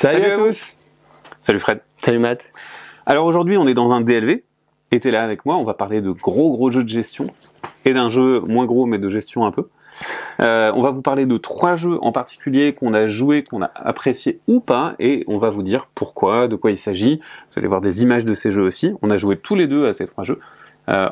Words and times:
Salut, 0.00 0.22
Salut 0.22 0.32
à 0.32 0.36
tous. 0.38 0.76
Salut 1.42 1.60
Fred. 1.60 1.80
Salut 2.00 2.20
Matt. 2.20 2.54
Alors 3.04 3.26
aujourd'hui, 3.26 3.58
on 3.58 3.66
est 3.66 3.74
dans 3.74 3.92
un 3.92 4.00
DLV. 4.00 4.44
Et 4.92 5.00
t'es 5.00 5.10
là 5.10 5.22
avec 5.22 5.44
moi, 5.44 5.56
on 5.56 5.64
va 5.64 5.74
parler 5.74 6.00
de 6.00 6.10
gros 6.10 6.52
gros 6.52 6.70
jeux 6.70 6.82
de 6.82 6.88
gestion 6.88 7.26
et 7.84 7.92
d'un 7.92 8.08
jeu 8.08 8.40
moins 8.40 8.64
gros 8.64 8.86
mais 8.86 8.96
de 8.96 9.10
gestion 9.10 9.44
un 9.44 9.50
peu. 9.50 9.68
Euh, 10.40 10.72
on 10.74 10.80
va 10.80 10.90
vous 10.90 11.02
parler 11.02 11.26
de 11.26 11.36
trois 11.36 11.76
jeux 11.76 11.98
en 12.00 12.12
particulier 12.12 12.72
qu'on 12.72 12.94
a 12.94 13.08
joué, 13.08 13.44
qu'on 13.44 13.60
a 13.60 13.70
apprécié 13.74 14.40
ou 14.46 14.60
pas, 14.60 14.94
et 14.98 15.22
on 15.28 15.36
va 15.36 15.50
vous 15.50 15.62
dire 15.62 15.86
pourquoi, 15.94 16.48
de 16.48 16.56
quoi 16.56 16.70
il 16.70 16.78
s'agit. 16.78 17.20
Vous 17.50 17.58
allez 17.58 17.68
voir 17.68 17.82
des 17.82 18.02
images 18.02 18.24
de 18.24 18.32
ces 18.32 18.50
jeux 18.50 18.62
aussi. 18.62 18.94
On 19.02 19.10
a 19.10 19.18
joué 19.18 19.36
tous 19.36 19.54
les 19.54 19.66
deux 19.66 19.86
à 19.86 19.92
ces 19.92 20.06
trois 20.06 20.24
jeux 20.24 20.38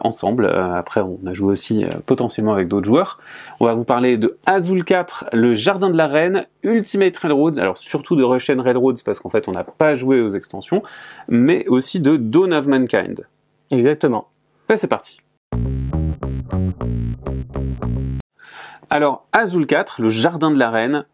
ensemble. 0.02 0.44
Euh, 0.46 0.74
après, 0.74 1.00
on 1.00 1.18
a 1.26 1.32
joué 1.32 1.52
aussi 1.52 1.84
euh, 1.84 1.88
potentiellement 2.06 2.52
avec 2.52 2.68
d'autres 2.68 2.86
joueurs. 2.86 3.18
On 3.60 3.66
va 3.66 3.74
vous 3.74 3.84
parler 3.84 4.18
de 4.18 4.38
Azul 4.46 4.84
4, 4.84 5.30
le 5.32 5.54
Jardin 5.54 5.90
de 5.90 5.96
la 5.96 6.06
Reine, 6.06 6.46
Ultimate 6.62 7.16
Railroads, 7.16 7.58
alors 7.58 7.78
surtout 7.78 8.16
de 8.16 8.24
Russian 8.24 8.60
Railroads 8.62 9.02
parce 9.04 9.20
qu'en 9.20 9.28
fait 9.28 9.48
on 9.48 9.52
n'a 9.52 9.64
pas 9.64 9.94
joué 9.94 10.20
aux 10.20 10.30
extensions, 10.30 10.82
mais 11.28 11.66
aussi 11.68 12.00
de 12.00 12.16
Dawn 12.16 12.52
of 12.52 12.66
Mankind. 12.66 13.26
Exactement. 13.70 14.28
Ben, 14.68 14.76
c'est 14.76 14.86
parti. 14.86 15.20
Alors, 18.90 19.26
Azul 19.32 19.66
4, 19.66 20.00
le 20.00 20.08
jardin 20.08 20.50
de 20.50 20.58
la 20.58 20.70
reine, 20.70 21.04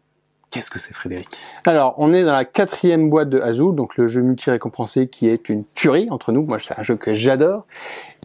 qu'est-ce 0.51 0.69
que 0.69 0.79
c'est 0.79 0.93
Frédéric? 0.93 1.27
Alors, 1.65 1.95
on 1.97 2.13
est 2.13 2.23
dans 2.23 2.33
la 2.33 2.45
quatrième 2.45 3.09
boîte 3.09 3.29
de 3.29 3.39
Azul, 3.39 3.75
donc 3.75 3.97
le 3.97 4.07
jeu 4.07 4.21
multi-récompensé 4.21 5.07
qui 5.07 5.27
est 5.27 5.49
une 5.49 5.65
tuerie 5.75 6.07
entre 6.11 6.31
nous. 6.31 6.45
Moi, 6.45 6.57
c'est 6.59 6.77
un 6.79 6.83
jeu 6.83 6.95
que 6.95 7.13
j'adore. 7.13 7.65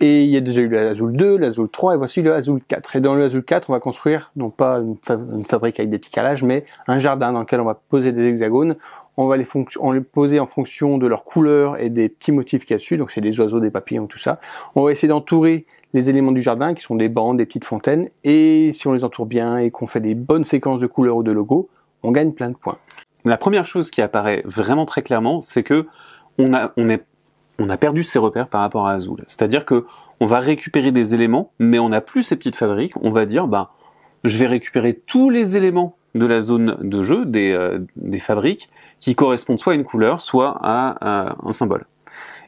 Et 0.01 0.25
il 0.25 0.31
y 0.31 0.37
a 0.37 0.41
déjà 0.41 0.61
eu 0.63 0.69
le 0.69 0.79
Azul 0.79 1.13
2, 1.13 1.37
l'Azul 1.39 1.69
3 1.69 1.95
et 1.95 1.97
voici 1.99 2.23
le 2.23 2.33
Azul 2.33 2.61
4. 2.67 2.97
Et 2.97 3.01
dans 3.01 3.15
le 3.15 3.25
Azul 3.25 3.43
4, 3.45 3.69
on 3.69 3.73
va 3.75 3.81
construire 3.81 4.33
non 4.37 4.49
pas 4.51 4.79
une, 4.79 4.97
fa- 5.03 5.15
une 5.15 5.45
fabrique 5.45 5.79
avec 5.79 5.91
des 5.91 5.99
petits 5.99 6.11
calages, 6.11 6.43
mais 6.43 6.65
un 6.87 6.99
jardin 6.99 7.33
dans 7.33 7.41
lequel 7.41 7.61
on 7.61 7.65
va 7.65 7.75
poser 7.75 8.13
des 8.13 8.27
hexagones. 8.29 8.77
On 9.19 9.27
va 9.27 9.37
les, 9.37 9.45
poser 10.01 10.41
en 10.41 10.47
fonction 10.47 10.97
de 10.97 11.07
leur 11.07 11.25
couleur 11.25 11.79
et 11.79 11.91
des 11.91 12.09
petits 12.09 12.33
motifs 12.33 12.65
qu'il 12.65 12.73
y 12.73 12.77
a 12.77 12.79
dessus. 12.79 12.97
Donc, 12.97 13.11
c'est 13.11 13.21
des 13.21 13.39
oiseaux, 13.39 13.61
des 13.61 13.71
papillons, 13.71 14.07
tout 14.07 14.19
ça. 14.19 14.41
On 14.75 14.83
va 14.85 14.93
essayer 14.93 15.09
d'entourer 15.09 15.67
les 15.93 16.09
éléments 16.09 16.33
du 16.33 16.41
jardin, 16.41 16.73
qui 16.73 16.83
sont 16.83 16.95
des 16.95 17.11
bancs, 17.11 17.37
des 17.37 17.45
petites 17.45 17.65
fontaines. 17.67 18.09
Et 18.25 18.71
si 18.73 18.87
on 18.87 18.93
les 18.95 19.05
entoure 19.05 19.27
bien 19.27 19.59
et 19.59 19.71
qu'on 19.71 19.87
fait 19.87 20.01
des 20.01 20.15
bonnes 20.15 20.47
séquences 20.47 20.81
de 20.81 20.87
couleurs 20.87 21.17
ou 21.19 21.23
de 21.23 21.33
logos, 21.33 21.69
on 22.03 22.13
gagne 22.13 22.33
plein 22.33 22.51
de 22.51 22.57
points. 22.57 22.79
La 23.25 23.37
première 23.37 23.67
chose 23.67 23.91
qui 23.91 24.01
apparaît 24.01 24.43
vraiment 24.45 24.87
très 24.87 25.03
clairement, 25.03 25.41
c'est 25.41 25.63
que 25.63 25.87
on 26.39 26.55
a, 26.55 27.77
perdu 27.77 28.03
ses 28.03 28.19
repères 28.19 28.49
par 28.49 28.63
rapport 28.63 28.87
à 28.87 28.93
Azul. 28.93 29.23
C'est-à-dire 29.27 29.67
que 29.67 29.85
on 30.21 30.27
va 30.27 30.39
récupérer 30.39 30.93
des 30.93 31.15
éléments, 31.15 31.53
mais 31.59 31.79
on 31.79 31.91
n'a 31.91 32.01
plus 32.01 32.23
ces 32.23 32.37
petites 32.37 32.57
fabriques. 32.57 32.95
On 33.03 33.11
va 33.11 33.27
dire, 33.27 33.47
bah, 33.47 33.73
je 34.25 34.39
vais 34.39 34.47
récupérer 34.47 34.95
tous 34.95 35.29
les 35.29 35.57
éléments 35.57 35.97
de 36.15 36.27
la 36.27 36.41
zone 36.41 36.77
de 36.81 37.03
jeu, 37.03 37.27
des, 37.27 37.53
euh, 37.53 37.79
des 37.97 38.19
fabriques, 38.19 38.71
qui 38.99 39.15
correspondent 39.15 39.59
soit 39.59 39.75
à 39.75 39.77
une 39.77 39.85
couleur, 39.85 40.21
soit 40.21 40.59
à, 40.63 40.97
à 41.01 41.37
un 41.45 41.53
symbole. 41.53 41.85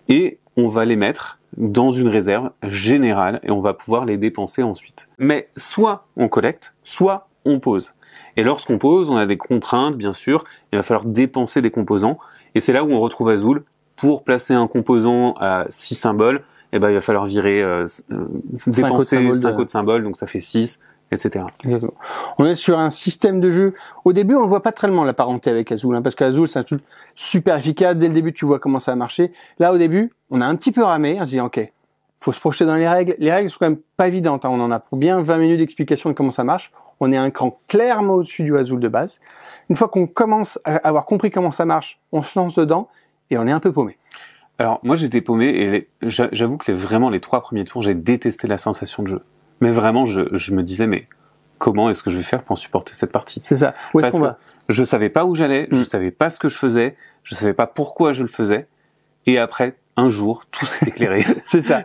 Et 0.09 0.39
on 0.56 0.69
va 0.69 0.84
les 0.84 0.97
mettre 0.97 1.39
dans 1.56 1.91
une 1.91 2.09
réserve 2.09 2.50
générale 2.62 3.41
et 3.42 3.50
on 3.50 3.61
va 3.61 3.75
pouvoir 3.75 4.05
les 4.05 4.16
dépenser 4.16 4.62
ensuite. 4.62 5.09
Mais 5.19 5.48
soit 5.56 6.06
on 6.16 6.28
collecte, 6.28 6.75
soit 6.83 7.28
on 7.44 7.61
pose. 7.61 7.94
Et 8.36 8.42
lorsqu'on 8.42 8.78
pose, 8.78 9.10
on 9.10 9.16
a 9.16 9.27
des 9.27 9.36
contraintes, 9.36 9.96
bien 9.96 10.12
sûr. 10.12 10.44
Il 10.72 10.77
va 10.77 10.82
falloir 10.82 11.05
dépenser 11.05 11.60
des 11.62 11.70
composants. 11.70 12.19
Et 12.54 12.60
c'est 12.60 12.72
là 12.72 12.84
où 12.84 12.92
on 12.92 13.00
retrouve 13.00 13.28
Azul. 13.30 13.62
Pour 13.96 14.24
placer 14.24 14.54
un 14.54 14.66
composant 14.66 15.34
à 15.38 15.64
6 15.69 15.94
symboles, 15.94 16.42
eh 16.72 16.78
ben, 16.78 16.88
il 16.91 16.94
va 16.94 17.00
falloir 17.02 17.27
virer, 17.27 17.62
euh, 17.62 17.84
euh, 18.10 18.24
dépenser 18.66 19.16
symboles 19.16 19.34
5 19.36 19.52
de- 19.56 19.60
autres 19.60 19.70
symboles, 19.70 20.02
donc 20.02 20.16
ça 20.16 20.27
fait 20.27 20.41
6, 20.41 20.80
etc. 21.12 21.44
Exactement. 21.64 21.92
On 22.38 22.46
est 22.46 22.54
sur 22.54 22.78
un 22.78 22.88
système 22.88 23.41
de 23.41 23.50
jeu. 23.50 23.74
Au 24.06 24.12
début, 24.14 24.34
on 24.34 24.42
ne 24.44 24.48
voit 24.48 24.62
pas 24.62 24.72
tellement 24.72 25.04
la 25.04 25.12
parenté 25.12 25.50
avec 25.50 25.70
Azul, 25.70 25.94
hein, 25.94 26.00
parce 26.02 26.14
qu'Azul, 26.14 26.48
c'est 26.48 26.58
un 26.58 26.62
truc 26.64 26.80
super 27.14 27.56
efficace. 27.56 27.97
Dès 27.97 28.08
le 28.08 28.14
début, 28.14 28.32
tu 28.32 28.47
vois 28.47 28.58
comment 28.58 28.80
ça 28.80 28.92
a 28.92 28.97
marché. 28.97 29.30
Là, 29.58 29.72
au 29.74 29.78
début, 29.78 30.10
on 30.30 30.41
a 30.41 30.47
un 30.47 30.56
petit 30.56 30.72
peu 30.72 30.82
ramé. 30.82 31.19
On 31.20 31.26
se 31.26 31.30
dit, 31.30 31.41
OK, 31.41 31.60
faut 32.23 32.33
se 32.33 32.41
projeter 32.41 32.65
dans 32.67 32.77
les 32.77 32.89
règles. 32.89 33.15
Les 33.19 33.33
règles 33.33 33.48
sont 33.51 33.56
quand 33.61 33.69
même 33.69 33.81
pas 33.97 34.09
évidentes. 34.09 34.45
hein. 34.45 34.51
On 34.53 34.61
en 34.61 34.70
a 34.70 34.78
pour 34.81 34.97
bien 34.99 35.21
20 35.21 35.37
minutes 35.38 35.59
d'explication 35.59 36.09
de 36.10 36.15
comment 36.15 36.31
ça 36.31 36.44
marche. 36.44 36.72
On 37.00 37.12
est 37.12 37.16
un 37.16 37.31
cran 37.31 37.59
clairement 37.69 38.15
au-dessus 38.15 38.44
du 38.44 38.56
Azul 38.56 38.78
de 38.81 38.88
base. 38.88 39.21
Une 39.69 39.77
fois 39.77 39.88
qu'on 39.88 40.06
commence 40.06 40.59
à 40.65 40.77
avoir 40.77 41.05
compris 41.05 41.31
comment 41.31 41.50
ça 41.53 41.65
marche, 41.65 42.00
on 42.12 42.22
se 42.22 42.38
lance 42.38 42.55
dedans 42.55 42.88
et 43.31 43.38
on 43.38 43.47
est 43.47 43.50
un 43.53 43.61
peu 43.61 43.72
paumé. 43.72 43.99
Alors, 44.59 44.78
moi, 44.84 44.94
j'étais 44.97 45.21
paumé 45.21 45.47
et 45.47 45.88
j'avoue 46.03 46.59
que 46.59 46.71
les, 46.71 46.77
vraiment, 46.77 47.11
les 47.11 47.21
trois 47.21 47.41
premiers 47.41 47.65
tours, 47.65 47.82
j'ai 47.82 47.94
détesté 47.94 48.47
la 48.47 48.59
sensation 48.59 49.03
de 49.03 49.09
jeu. 49.09 49.22
Mais 49.61 49.72
vraiment, 49.72 50.05
je, 50.06 50.21
je 50.32 50.53
me 50.53 50.62
disais, 50.62 50.87
mais 50.87 51.09
comment 51.59 51.91
est-ce 51.91 52.03
que 52.03 52.11
je 52.11 52.16
vais 52.19 52.22
faire 52.22 52.43
pour 52.44 52.56
supporter 52.59 52.94
cette 52.94 53.11
partie? 53.12 53.41
C'est 53.43 53.56
ça. 53.56 53.75
Où 53.94 54.00
est-ce 54.00 54.11
qu'on 54.11 54.21
va? 54.21 54.38
Je 54.69 54.84
savais 54.84 55.09
pas 55.09 55.25
où 55.25 55.34
j'allais, 55.34 55.66
je 55.72 55.77
Mm. 55.78 55.84
savais 55.84 56.11
pas 56.12 56.31
ce 56.31 56.38
que 56.38 56.49
je 56.49 56.56
faisais, 56.56 56.97
je 57.25 57.34
savais 57.34 57.55
pas 57.55 57.66
pourquoi 57.66 58.12
je 58.12 58.22
le 58.22 58.28
faisais. 58.28 58.69
Et 59.27 59.38
après, 59.38 59.75
un 59.97 60.08
jour, 60.08 60.44
tout 60.50 60.64
s'est 60.64 60.86
éclairé. 60.86 61.25
C'est 61.47 61.62
ça. 61.62 61.84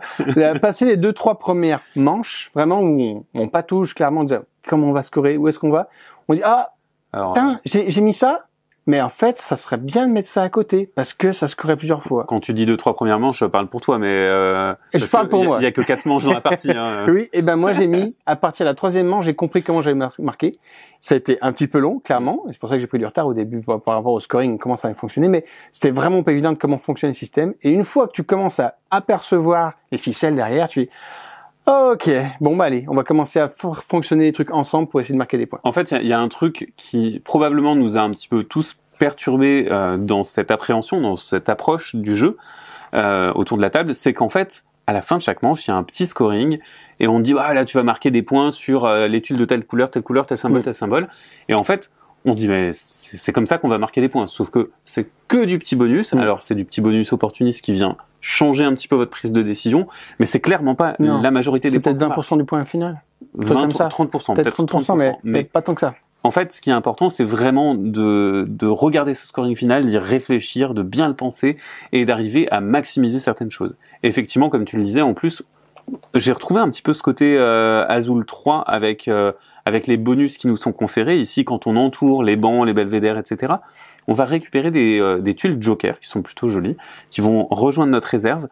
Passer 0.60 0.86
les 0.86 0.96
deux, 0.96 1.12
trois 1.12 1.38
premières 1.38 1.80
manches, 1.96 2.50
vraiment 2.54 2.80
où 2.80 3.00
on, 3.00 3.24
on 3.34 3.48
patouche 3.48 3.94
clairement, 3.94 4.22
on 4.22 4.24
dit, 4.24 4.34
comment 4.66 4.88
on 4.88 4.92
va 4.92 5.02
scorer, 5.02 5.36
où 5.36 5.48
est-ce 5.48 5.58
qu'on 5.58 5.70
va? 5.70 5.88
On 6.28 6.34
dit, 6.34 6.42
ah, 6.44 6.74
Alors, 7.12 7.32
Putain, 7.32 7.60
j'ai 7.64 7.90
j'ai 7.90 8.00
mis 8.00 8.14
ça, 8.14 8.46
mais 8.88 9.00
en 9.00 9.08
fait, 9.10 9.38
ça 9.38 9.56
serait 9.56 9.76
bien 9.76 10.08
de 10.08 10.12
mettre 10.12 10.28
ça 10.28 10.42
à 10.42 10.48
côté 10.48 10.90
parce 10.92 11.14
que 11.14 11.30
ça 11.30 11.46
se 11.46 11.54
courait 11.54 11.76
plusieurs 11.76 12.02
fois. 12.02 12.24
quand 12.26 12.40
tu 12.40 12.52
dis 12.54 12.66
deux, 12.66 12.76
trois 12.76 12.94
premières 12.94 13.20
manches, 13.20 13.38
je 13.38 13.44
parle 13.44 13.68
pour 13.68 13.80
toi, 13.80 13.98
mais 13.98 14.08
euh, 14.08 14.74
Et 14.92 14.98
je 14.98 15.06
parle 15.06 15.28
pour 15.28 15.38
il 15.38 15.42
y 15.42 15.44
a- 15.44 15.48
moi. 15.48 15.58
Il 15.60 15.62
y 15.62 15.66
a 15.66 15.70
que 15.72 15.82
quatre 15.82 16.06
manches 16.06 16.24
dans 16.24 16.32
la 16.32 16.40
partie. 16.40 16.70
Hein. 16.72 17.06
Oui, 17.08 17.28
et 17.32 17.42
ben 17.42 17.54
moi 17.54 17.72
j'ai 17.74 17.86
mis 17.86 18.16
à 18.26 18.34
partir 18.34 18.64
de 18.66 18.70
la 18.70 18.74
troisième 18.74 19.06
manche, 19.06 19.26
j'ai 19.26 19.34
compris 19.34 19.62
comment 19.62 19.82
j'avais 19.82 19.94
mar- 19.94 20.12
marqué. 20.18 20.58
Ça 21.00 21.14
a 21.14 21.18
été 21.18 21.38
un 21.42 21.52
petit 21.52 21.68
peu 21.68 21.78
long, 21.78 22.00
clairement, 22.00 22.42
c'est 22.50 22.58
pour 22.58 22.68
ça 22.68 22.74
que 22.74 22.80
j'ai 22.80 22.88
pris 22.88 22.98
du 22.98 23.06
retard 23.06 23.26
au 23.28 23.34
début 23.34 23.60
par 23.60 23.76
rapport 23.94 24.06
au 24.12 24.18
scoring, 24.20 24.58
comment 24.58 24.76
ça 24.76 24.88
allait 24.88 24.96
fonctionner, 24.96 25.28
mais 25.28 25.44
c'était 25.70 25.92
vraiment 25.92 26.24
pas 26.24 26.32
évident 26.32 26.50
de 26.52 26.58
comment 26.58 26.78
fonctionne 26.78 27.10
le 27.10 27.14
système. 27.14 27.54
Et 27.62 27.70
une 27.70 27.84
fois 27.84 28.08
que 28.08 28.12
tu 28.12 28.24
commences 28.24 28.58
à 28.58 28.78
apercevoir 28.90 29.74
les 29.92 29.98
ficelles 29.98 30.34
derrière, 30.34 30.66
tu 30.68 30.84
dis, 30.84 30.90
ok, 31.68 32.10
bon 32.40 32.56
bah 32.56 32.64
allez, 32.64 32.84
on 32.88 32.94
va 32.94 33.04
commencer 33.04 33.38
à 33.38 33.48
fonctionner 33.48 34.24
les 34.24 34.32
trucs 34.32 34.50
ensemble 34.52 34.88
pour 34.88 35.00
essayer 35.00 35.12
de 35.12 35.18
marquer 35.18 35.36
des 35.38 35.46
points. 35.46 35.60
En 35.64 35.72
fait, 35.72 35.90
il 35.90 35.94
y 35.94 35.96
a- 35.98 36.02
il 36.02 36.08
y, 36.08 36.12
a 36.12 36.18
un 36.18 36.28
truc 36.28 36.72
qui 36.76 37.20
probablement 37.24 37.74
nous 37.74 37.96
a 37.96 38.00
un 38.00 38.10
petit 38.10 38.28
peu 38.28 38.44
tous 38.44 38.76
perturbés 38.98 39.68
euh, 39.70 39.96
dans 39.96 40.22
cette 40.22 40.50
appréhension, 40.50 41.00
dans 41.00 41.16
cette 41.16 41.48
approche 41.48 41.94
du 41.94 42.16
jeu 42.16 42.36
euh, 42.94 43.32
autour 43.34 43.56
de 43.58 43.62
la 43.62 43.70
table, 43.70 43.94
c'est 43.94 44.12
qu'en 44.14 44.28
fait, 44.28 44.64
à 44.86 44.92
la 44.94 45.02
fin 45.02 45.18
de 45.18 45.22
chaque 45.22 45.42
manche, 45.42 45.66
il 45.66 45.70
y 45.70 45.74
a 45.74 45.76
un 45.76 45.82
petit 45.82 46.06
scoring 46.06 46.58
et 47.00 47.06
on 47.06 47.20
dit 47.20 47.34
ah 47.38 47.52
là 47.52 47.64
tu 47.66 47.76
vas 47.76 47.82
marquer 47.82 48.10
des 48.10 48.22
points 48.22 48.50
sur 48.50 48.86
euh, 48.86 49.06
l'étude 49.06 49.36
de 49.36 49.44
telle 49.44 49.64
couleur, 49.66 49.90
telle 49.90 50.02
couleur, 50.02 50.24
tel 50.26 50.38
symbole, 50.38 50.62
tel 50.62 50.74
symbole. 50.74 51.08
Et 51.50 51.54
en 51.54 51.62
fait, 51.64 51.90
on 52.24 52.32
se 52.32 52.36
dit 52.38 52.48
mais 52.48 52.70
c'est 52.72 53.16
c'est 53.16 53.32
comme 53.32 53.46
ça 53.46 53.56
qu'on 53.58 53.68
va 53.68 53.78
marquer 53.78 54.00
des 54.02 54.08
points. 54.08 54.26
Sauf 54.26 54.50
que 54.50 54.70
c'est 54.84 55.08
que 55.28 55.44
du 55.44 55.58
petit 55.58 55.76
bonus. 55.76 56.12
Alors 56.14 56.42
c'est 56.42 56.54
du 56.54 56.64
petit 56.64 56.80
bonus 56.80 57.12
opportuniste 57.12 57.62
qui 57.64 57.72
vient 57.72 57.96
changer 58.20 58.64
un 58.64 58.74
petit 58.74 58.88
peu 58.88 58.96
votre 58.96 59.10
prise 59.10 59.32
de 59.32 59.42
décision, 59.42 59.86
mais 60.18 60.26
c'est 60.26 60.40
clairement 60.40 60.74
pas 60.74 60.94
Non. 60.98 61.22
la 61.22 61.30
majorité 61.30 61.68
des 61.68 61.74
C'est 61.74 61.80
points. 61.80 61.94
peut-être 61.94 62.16
20% 62.18 62.36
du 62.38 62.44
point 62.44 62.64
final. 62.64 63.00
truc 63.38 63.48
20, 63.48 63.60
comme 63.62 63.70
ça. 63.72 63.88
30%, 63.88 64.34
Peut-être 64.34 64.62
30%, 64.64 64.96
mais, 64.96 65.16
peut-être 65.32 65.52
pas 65.52 65.62
tant 65.62 65.74
que 65.74 65.80
ça. 65.80 65.94
en 66.24 66.30
fait, 66.32 66.52
ce 66.52 66.60
qui 66.60 66.68
est 66.70 66.74
important, 66.74 67.08
c'est 67.08 67.22
vraiment 67.24 67.74
de, 67.76 68.44
de 68.48 68.66
regarder 68.66 69.14
ce 69.14 69.26
scoring 69.26 69.54
final, 69.56 69.84
d'y 69.86 69.96
réfléchir, 69.98 70.74
de 70.74 70.82
bien 70.82 71.06
le 71.08 71.14
penser 71.14 71.56
et 71.92 72.04
d'arriver 72.04 72.50
à 72.50 72.60
maximiser 72.60 73.20
certaines 73.20 73.50
choses. 73.52 73.76
Et 74.02 74.08
effectivement, 74.08 74.48
comme 74.50 74.64
tu 74.64 74.76
le 74.76 74.82
disais, 74.82 75.00
en 75.00 75.14
plus, 75.14 75.42
j'ai 76.14 76.32
retrouvé 76.32 76.60
un 76.60 76.68
petit 76.68 76.82
peu 76.82 76.92
ce 76.92 77.02
côté 77.02 77.36
euh, 77.38 77.86
Azul 77.88 78.26
3 78.26 78.62
avec 78.66 79.06
euh, 79.08 79.32
avec 79.68 79.86
les 79.86 79.98
bonus 79.98 80.38
qui 80.38 80.48
nous 80.48 80.56
sont 80.56 80.72
conférés 80.72 81.18
ici 81.18 81.44
quand 81.44 81.66
on 81.66 81.76
entoure 81.76 82.24
les 82.24 82.36
bancs, 82.36 82.66
les 82.66 82.72
belvédères, 82.72 83.18
etc. 83.18 83.52
On 84.06 84.14
va 84.14 84.24
récupérer 84.24 84.70
des, 84.70 84.98
euh, 84.98 85.18
des 85.20 85.34
tuiles 85.34 85.58
Joker 85.60 86.00
qui 86.00 86.08
sont 86.08 86.22
plutôt 86.22 86.48
jolies, 86.48 86.76
qui 87.10 87.20
vont 87.20 87.46
rejoindre 87.50 87.92
notre 87.92 88.08
réserve. 88.08 88.48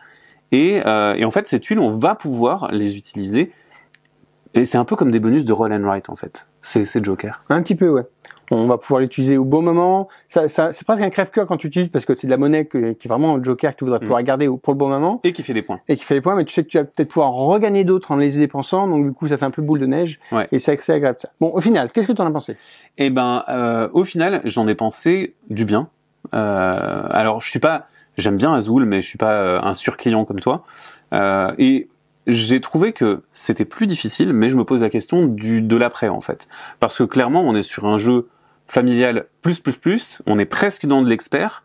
Et, 0.53 0.83
euh, 0.85 1.15
et 1.15 1.25
en 1.25 1.31
fait, 1.31 1.47
ces 1.47 1.59
tuiles, 1.59 1.79
on 1.79 1.91
va 1.91 2.15
pouvoir 2.15 2.71
les 2.71 2.97
utiliser. 2.99 3.51
Et 4.57 4.65
c'est 4.65 4.79
un 4.79 4.85
peu 4.85 4.97
comme 4.97 5.11
des 5.13 5.21
bonus 5.21 5.45
de 5.45 5.53
roll 5.53 5.73
and 5.73 5.83
write 5.85 6.11
en 6.11 6.17
fait. 6.17 6.47
C'est 6.63 7.05
Joker. 7.05 7.41
Un 7.51 7.63
petit 7.63 7.77
peu, 7.77 7.89
ouais. 7.89 8.03
On 8.51 8.67
va 8.67 8.79
pouvoir 8.79 9.01
l'utiliser 9.01 9.37
au 9.37 9.45
bon 9.45 9.61
moment. 9.63 10.09
Ça, 10.29 10.49
ça, 10.49 10.73
c'est 10.73 10.85
presque 10.85 11.03
un 11.03 11.11
crève-cœur 11.11 11.47
quand 11.47 11.57
tu 11.57 11.67
utilises 11.67 11.89
parce 11.91 12.05
que 12.05 12.15
c'est 12.17 12.27
de 12.27 12.33
la 12.33 12.37
monnaie 12.39 12.65
que- 12.65 12.93
qui 12.93 13.07
est 13.07 13.09
vraiment 13.09 13.43
joker 13.43 13.73
que 13.73 13.77
tu 13.79 13.85
voudrais 13.85 13.99
Mm. 13.99 14.03
pouvoir 14.03 14.23
garder 14.23 14.47
pour 14.49 14.73
le 14.73 14.79
bon 14.79 14.89
moment 14.89 15.21
Et 15.25 15.33
qui 15.33 15.43
fait 15.43 15.53
des 15.53 15.63
points. 15.63 15.81
et 15.89 15.97
qui 15.97 16.05
fait 16.05 16.15
les 16.15 16.21
points, 16.21 16.35
mais 16.37 16.45
tu 16.45 16.55
sais 16.55 16.63
que 16.65 16.69
tu 16.69 16.79
vas 16.79 16.85
peut-être 16.85 17.09
pouvoir 17.09 17.33
regagner 17.33 17.85
d'autres 17.85 18.11
en 18.13 18.17
les 18.17 18.31
dépensant, 18.33 18.89
donc 18.89 19.05
du 19.05 19.13
coup 19.13 19.29
ça 19.29 19.37
fait 19.37 19.45
un 19.45 19.51
peu 19.51 19.63
boule 19.63 19.81
de 19.81 19.87
neige 19.87 20.19
Ouais. 20.33 20.49
et 20.53 20.59
c'est 20.59 20.77
assez 20.79 20.93
agréable. 20.93 21.19
ça. 21.21 21.29
Bon, 21.41 21.51
au 21.53 21.61
final, 21.61 21.91
qu'est-ce 21.93 22.07
que 22.09 22.13
tu 22.13 22.23
en 22.23 22.27
as 22.27 22.33
pensé? 22.33 22.57
Et 22.99 23.11
ben, 23.11 23.45
euh, 23.49 23.89
au 23.93 24.05
final, 24.05 24.41
j'en 24.45 24.67
ai 24.69 24.75
pensé 24.75 25.35
du 25.51 25.65
bien. 25.65 25.89
Euh, 26.35 27.03
alors, 27.11 27.41
je 27.41 27.51
suis 27.51 27.59
pas, 27.61 27.89
j'aime 28.17 28.37
bien 28.37 28.53
Azul, 28.55 28.85
mais 28.87 29.03
je 29.03 29.07
suis 29.07 29.19
pas 29.19 29.33
euh, 29.33 29.61
un 29.63 29.75
surclient 29.75 30.25
comme 30.27 30.41
toi. 30.41 30.65
Euh, 31.15 31.53
et 31.59 31.89
j'ai 32.27 32.61
trouvé 32.61 32.93
que 32.93 33.23
c'était 33.33 33.65
plus 33.65 33.87
difficile, 33.87 34.33
mais 34.33 34.49
je 34.49 34.57
me 34.57 34.65
pose 34.65 34.83
la 34.83 34.91
question 34.91 35.27
du 35.27 35.63
de 35.63 35.77
l'après 35.77 36.09
en 36.09 36.21
fait, 36.21 36.49
parce 36.81 36.99
que 36.99 37.05
clairement, 37.05 37.43
on 37.43 37.55
est 37.55 37.63
sur 37.63 37.87
un 37.87 37.99
jeu 37.99 38.29
familial 38.67 39.27
plus 39.43 39.61
plus 39.61 39.77
plus. 39.77 40.23
On 40.27 40.39
est 40.39 40.45
presque 40.47 40.87
dans 40.87 41.03
de 41.03 41.09
l'expert. 41.09 41.63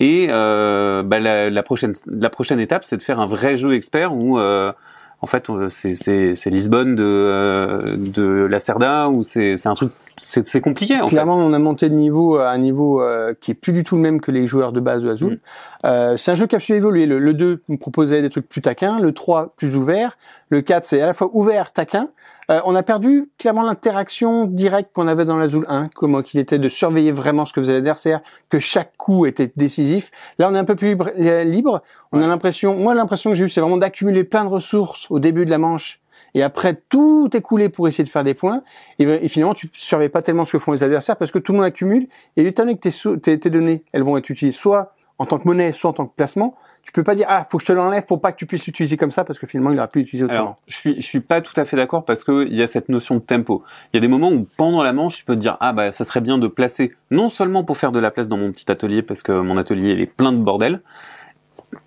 Et 0.00 0.26
euh, 0.30 1.02
bah, 1.02 1.20
la, 1.20 1.48
la 1.48 1.62
prochaine 1.62 1.92
la 2.06 2.30
prochaine 2.30 2.60
étape, 2.60 2.84
c'est 2.84 2.96
de 2.96 3.02
faire 3.02 3.20
un 3.20 3.26
vrai 3.26 3.56
jeu 3.56 3.74
expert 3.74 4.14
où 4.14 4.38
euh, 4.38 4.72
en 5.22 5.26
fait, 5.26 5.48
euh, 5.50 5.68
c'est 5.68 6.50
Lisbonne 6.50 6.96
de 6.96 7.04
euh, 7.04 7.96
de 7.96 8.22
la 8.22 8.58
Cerda 8.58 9.08
ou 9.08 9.22
c'est 9.22 9.66
un 9.66 9.74
truc 9.74 9.92
c'est 10.18 10.44
c'est 10.44 10.60
compliqué 10.60 11.00
en 11.00 11.06
Clairement, 11.06 11.36
on 11.36 11.52
a 11.52 11.58
monté 11.60 11.88
de 11.88 11.94
niveau 11.94 12.38
à 12.38 12.50
un 12.50 12.58
niveau 12.58 13.00
euh, 13.00 13.32
qui 13.40 13.52
est 13.52 13.54
plus 13.54 13.72
du 13.72 13.84
tout 13.84 13.94
le 13.94 14.02
même 14.02 14.20
que 14.20 14.32
les 14.32 14.46
joueurs 14.46 14.72
de 14.72 14.80
base 14.80 15.02
de 15.02 15.10
Azul. 15.10 15.34
Mm. 15.34 15.38
Euh, 15.86 16.16
c'est 16.16 16.32
un 16.32 16.34
jeu 16.34 16.48
qui 16.48 16.56
a 16.56 16.60
su 16.60 16.72
évoluer. 16.72 17.06
Le, 17.06 17.20
le 17.20 17.34
2 17.34 17.62
nous 17.68 17.78
proposait 17.78 18.20
des 18.20 18.30
trucs 18.30 18.48
plus 18.48 18.62
taquins, 18.62 18.98
le 18.98 19.12
3 19.12 19.54
plus 19.56 19.76
ouvert, 19.76 20.18
le 20.48 20.60
4 20.60 20.82
c'est 20.82 21.00
à 21.00 21.06
la 21.06 21.14
fois 21.14 21.30
ouvert, 21.32 21.70
taquin. 21.70 22.08
Euh, 22.52 22.60
on 22.66 22.74
a 22.74 22.82
perdu 22.82 23.30
clairement 23.38 23.62
l'interaction 23.62 24.44
directe 24.44 24.90
qu'on 24.92 25.08
avait 25.08 25.24
dans 25.24 25.38
l'Azul 25.38 25.64
1, 25.68 25.88
comment 25.88 26.20
qu'il 26.20 26.38
était 26.38 26.58
de 26.58 26.68
surveiller 26.68 27.10
vraiment 27.10 27.46
ce 27.46 27.54
que 27.54 27.62
faisait 27.62 27.72
l'adversaire, 27.72 28.20
que 28.50 28.58
chaque 28.58 28.94
coup 28.98 29.24
était 29.24 29.50
décisif. 29.56 30.10
Là, 30.38 30.50
on 30.50 30.54
est 30.54 30.58
un 30.58 30.64
peu 30.64 30.74
plus 30.74 30.88
libre. 30.88 31.10
euh, 31.18 31.44
libre. 31.44 31.82
On 32.12 32.20
a 32.20 32.26
l'impression, 32.26 32.76
moi 32.76 32.94
l'impression 32.94 33.30
que 33.30 33.36
j'ai 33.36 33.46
eu, 33.46 33.48
c'est 33.48 33.62
vraiment 33.62 33.78
d'accumuler 33.78 34.24
plein 34.24 34.44
de 34.44 34.50
ressources 34.50 35.06
au 35.08 35.18
début 35.18 35.46
de 35.46 35.50
la 35.50 35.56
manche. 35.56 36.00
Et 36.34 36.42
après, 36.42 36.74
tout 36.74 37.30
écouler 37.32 37.70
pour 37.70 37.88
essayer 37.88 38.04
de 38.04 38.08
faire 38.08 38.24
des 38.24 38.34
points. 38.34 38.62
Et, 38.98 39.04
et 39.04 39.28
finalement, 39.28 39.54
tu 39.54 39.66
ne 39.66 39.70
surveilles 39.74 40.08
pas 40.10 40.22
tellement 40.22 40.44
ce 40.44 40.52
que 40.52 40.58
font 40.58 40.72
les 40.72 40.82
adversaires 40.82 41.16
parce 41.16 41.30
que 41.30 41.38
tout 41.38 41.52
le 41.52 41.58
monde 41.58 41.66
accumule. 41.66 42.06
Et 42.36 42.46
étant 42.46 42.64
donné 42.64 42.76
que 42.76 42.88
tes, 42.88 43.20
tes, 43.20 43.38
tes 43.38 43.50
données, 43.50 43.82
elles 43.92 44.02
vont 44.02 44.16
être 44.16 44.28
utilisées 44.28 44.56
soit 44.56 44.94
en 45.22 45.24
tant 45.24 45.38
que 45.38 45.46
monnaie, 45.46 45.72
soit 45.72 45.90
en 45.90 45.92
tant 45.92 46.06
que 46.06 46.16
placement, 46.16 46.56
tu 46.82 46.90
peux 46.90 47.04
pas 47.04 47.14
dire, 47.14 47.26
ah, 47.28 47.46
faut 47.48 47.58
que 47.58 47.62
je 47.62 47.68
te 47.68 47.72
l'enlève 47.72 48.04
pour 48.06 48.20
pas 48.20 48.32
que 48.32 48.36
tu 48.38 48.44
puisses 48.44 48.66
l'utiliser 48.66 48.96
comme 48.96 49.12
ça 49.12 49.22
parce 49.24 49.38
que 49.38 49.46
finalement, 49.46 49.70
il 49.70 49.78
aura 49.78 49.86
pu 49.86 50.00
l'utiliser 50.00 50.24
autrement. 50.24 50.40
Alors, 50.40 50.58
je 50.66 50.76
suis, 50.76 50.96
je 50.96 51.06
suis 51.06 51.20
pas 51.20 51.40
tout 51.40 51.52
à 51.60 51.64
fait 51.64 51.76
d'accord 51.76 52.04
parce 52.04 52.24
que 52.24 52.44
il 52.44 52.56
y 52.56 52.60
a 52.60 52.66
cette 52.66 52.88
notion 52.88 53.14
de 53.14 53.20
tempo. 53.20 53.62
Il 53.92 53.96
y 53.96 53.98
a 53.98 54.00
des 54.00 54.08
moments 54.08 54.32
où 54.32 54.44
pendant 54.56 54.82
la 54.82 54.92
manche, 54.92 55.20
je 55.20 55.24
peux 55.24 55.36
te 55.36 55.40
dire 55.40 55.56
ah 55.60 55.72
bah 55.72 55.92
ça 55.92 56.02
serait 56.02 56.20
bien 56.20 56.38
de 56.38 56.48
placer 56.48 56.90
non 57.12 57.30
seulement 57.30 57.62
pour 57.62 57.76
faire 57.76 57.92
de 57.92 58.00
la 58.00 58.10
place 58.10 58.28
dans 58.28 58.36
mon 58.36 58.50
petit 58.50 58.68
atelier 58.68 59.02
parce 59.02 59.22
que 59.22 59.30
mon 59.30 59.56
atelier 59.56 59.92
il 59.92 60.00
est 60.00 60.06
plein 60.06 60.32
de 60.32 60.38
bordel, 60.38 60.82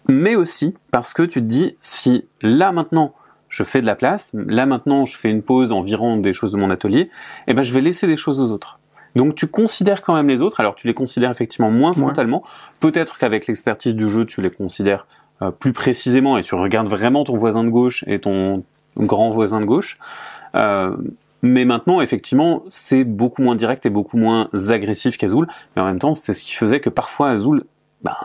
mais 0.08 0.38
aussi 0.38 0.74
parce 0.92 1.14
que 1.14 1.24
tu 1.24 1.42
te 1.42 1.46
dis 1.46 1.76
si 1.82 2.30
là 2.42 2.72
maintenant 2.72 3.14
je 3.50 3.64
fais 3.64 3.82
de 3.82 3.86
la 3.86 3.96
place, 3.96 4.34
là 4.34 4.66
maintenant 4.66 5.04
je 5.04 5.18
fais 5.18 5.30
une 5.30 5.42
pause 5.42 5.74
environ 5.74 6.16
des 6.16 6.32
choses 6.32 6.54
de 6.54 6.58
mon 6.58 6.70
atelier, 6.70 7.10
et 7.48 7.54
ben 7.54 7.64
je 7.64 7.74
vais 7.74 7.82
laisser 7.82 8.08
des 8.08 8.16
choses 8.16 8.40
aux 8.40 8.52
autres. 8.52 8.80
Donc 9.16 9.36
tu 9.36 9.48
considères 9.48 10.02
quand 10.02 10.14
même 10.16 10.28
les 10.28 10.42
autres, 10.42 10.60
alors 10.60 10.76
tu 10.76 10.88
les 10.88 10.94
considères 10.94 11.32
effectivement 11.32 11.72
moins 11.72 11.92
frontalement, 11.94 12.44
peut-être 12.80 13.18
qu'avec 13.18 13.48
l'expertise 13.48 13.96
du 13.96 14.10
jeu 14.10 14.26
tu 14.26 14.42
les 14.42 14.52
considères 14.52 15.08
euh, 15.42 15.52
plus 15.52 15.74
précisément 15.74 16.38
et 16.38 16.44
tu 16.44 16.56
regardes 16.56 16.88
vraiment 16.88 17.24
ton 17.24 17.36
voisin 17.38 17.64
de 17.64 17.70
gauche 17.70 18.04
et 18.08 18.20
ton 18.20 18.64
grand 18.98 19.30
voisin 19.32 19.60
de 19.60 19.66
gauche. 19.66 19.98
Euh, 20.56 20.96
mais 21.42 21.66
maintenant, 21.66 22.02
effectivement, 22.02 22.64
c'est 22.70 23.04
beaucoup 23.04 23.42
moins 23.44 23.56
direct 23.56 23.86
et 23.86 23.90
beaucoup 23.90 24.18
moins 24.18 24.50
agressif 24.70 25.18
qu'Azul. 25.18 25.48
Mais 25.76 25.82
en 25.82 25.86
même 25.86 26.00
temps, 26.00 26.16
c'est 26.16 26.34
ce 26.34 26.42
qui 26.42 26.54
faisait 26.54 26.80
que 26.80 26.90
parfois 26.90 27.30
Azul, 27.30 27.66
ben, 28.02 28.16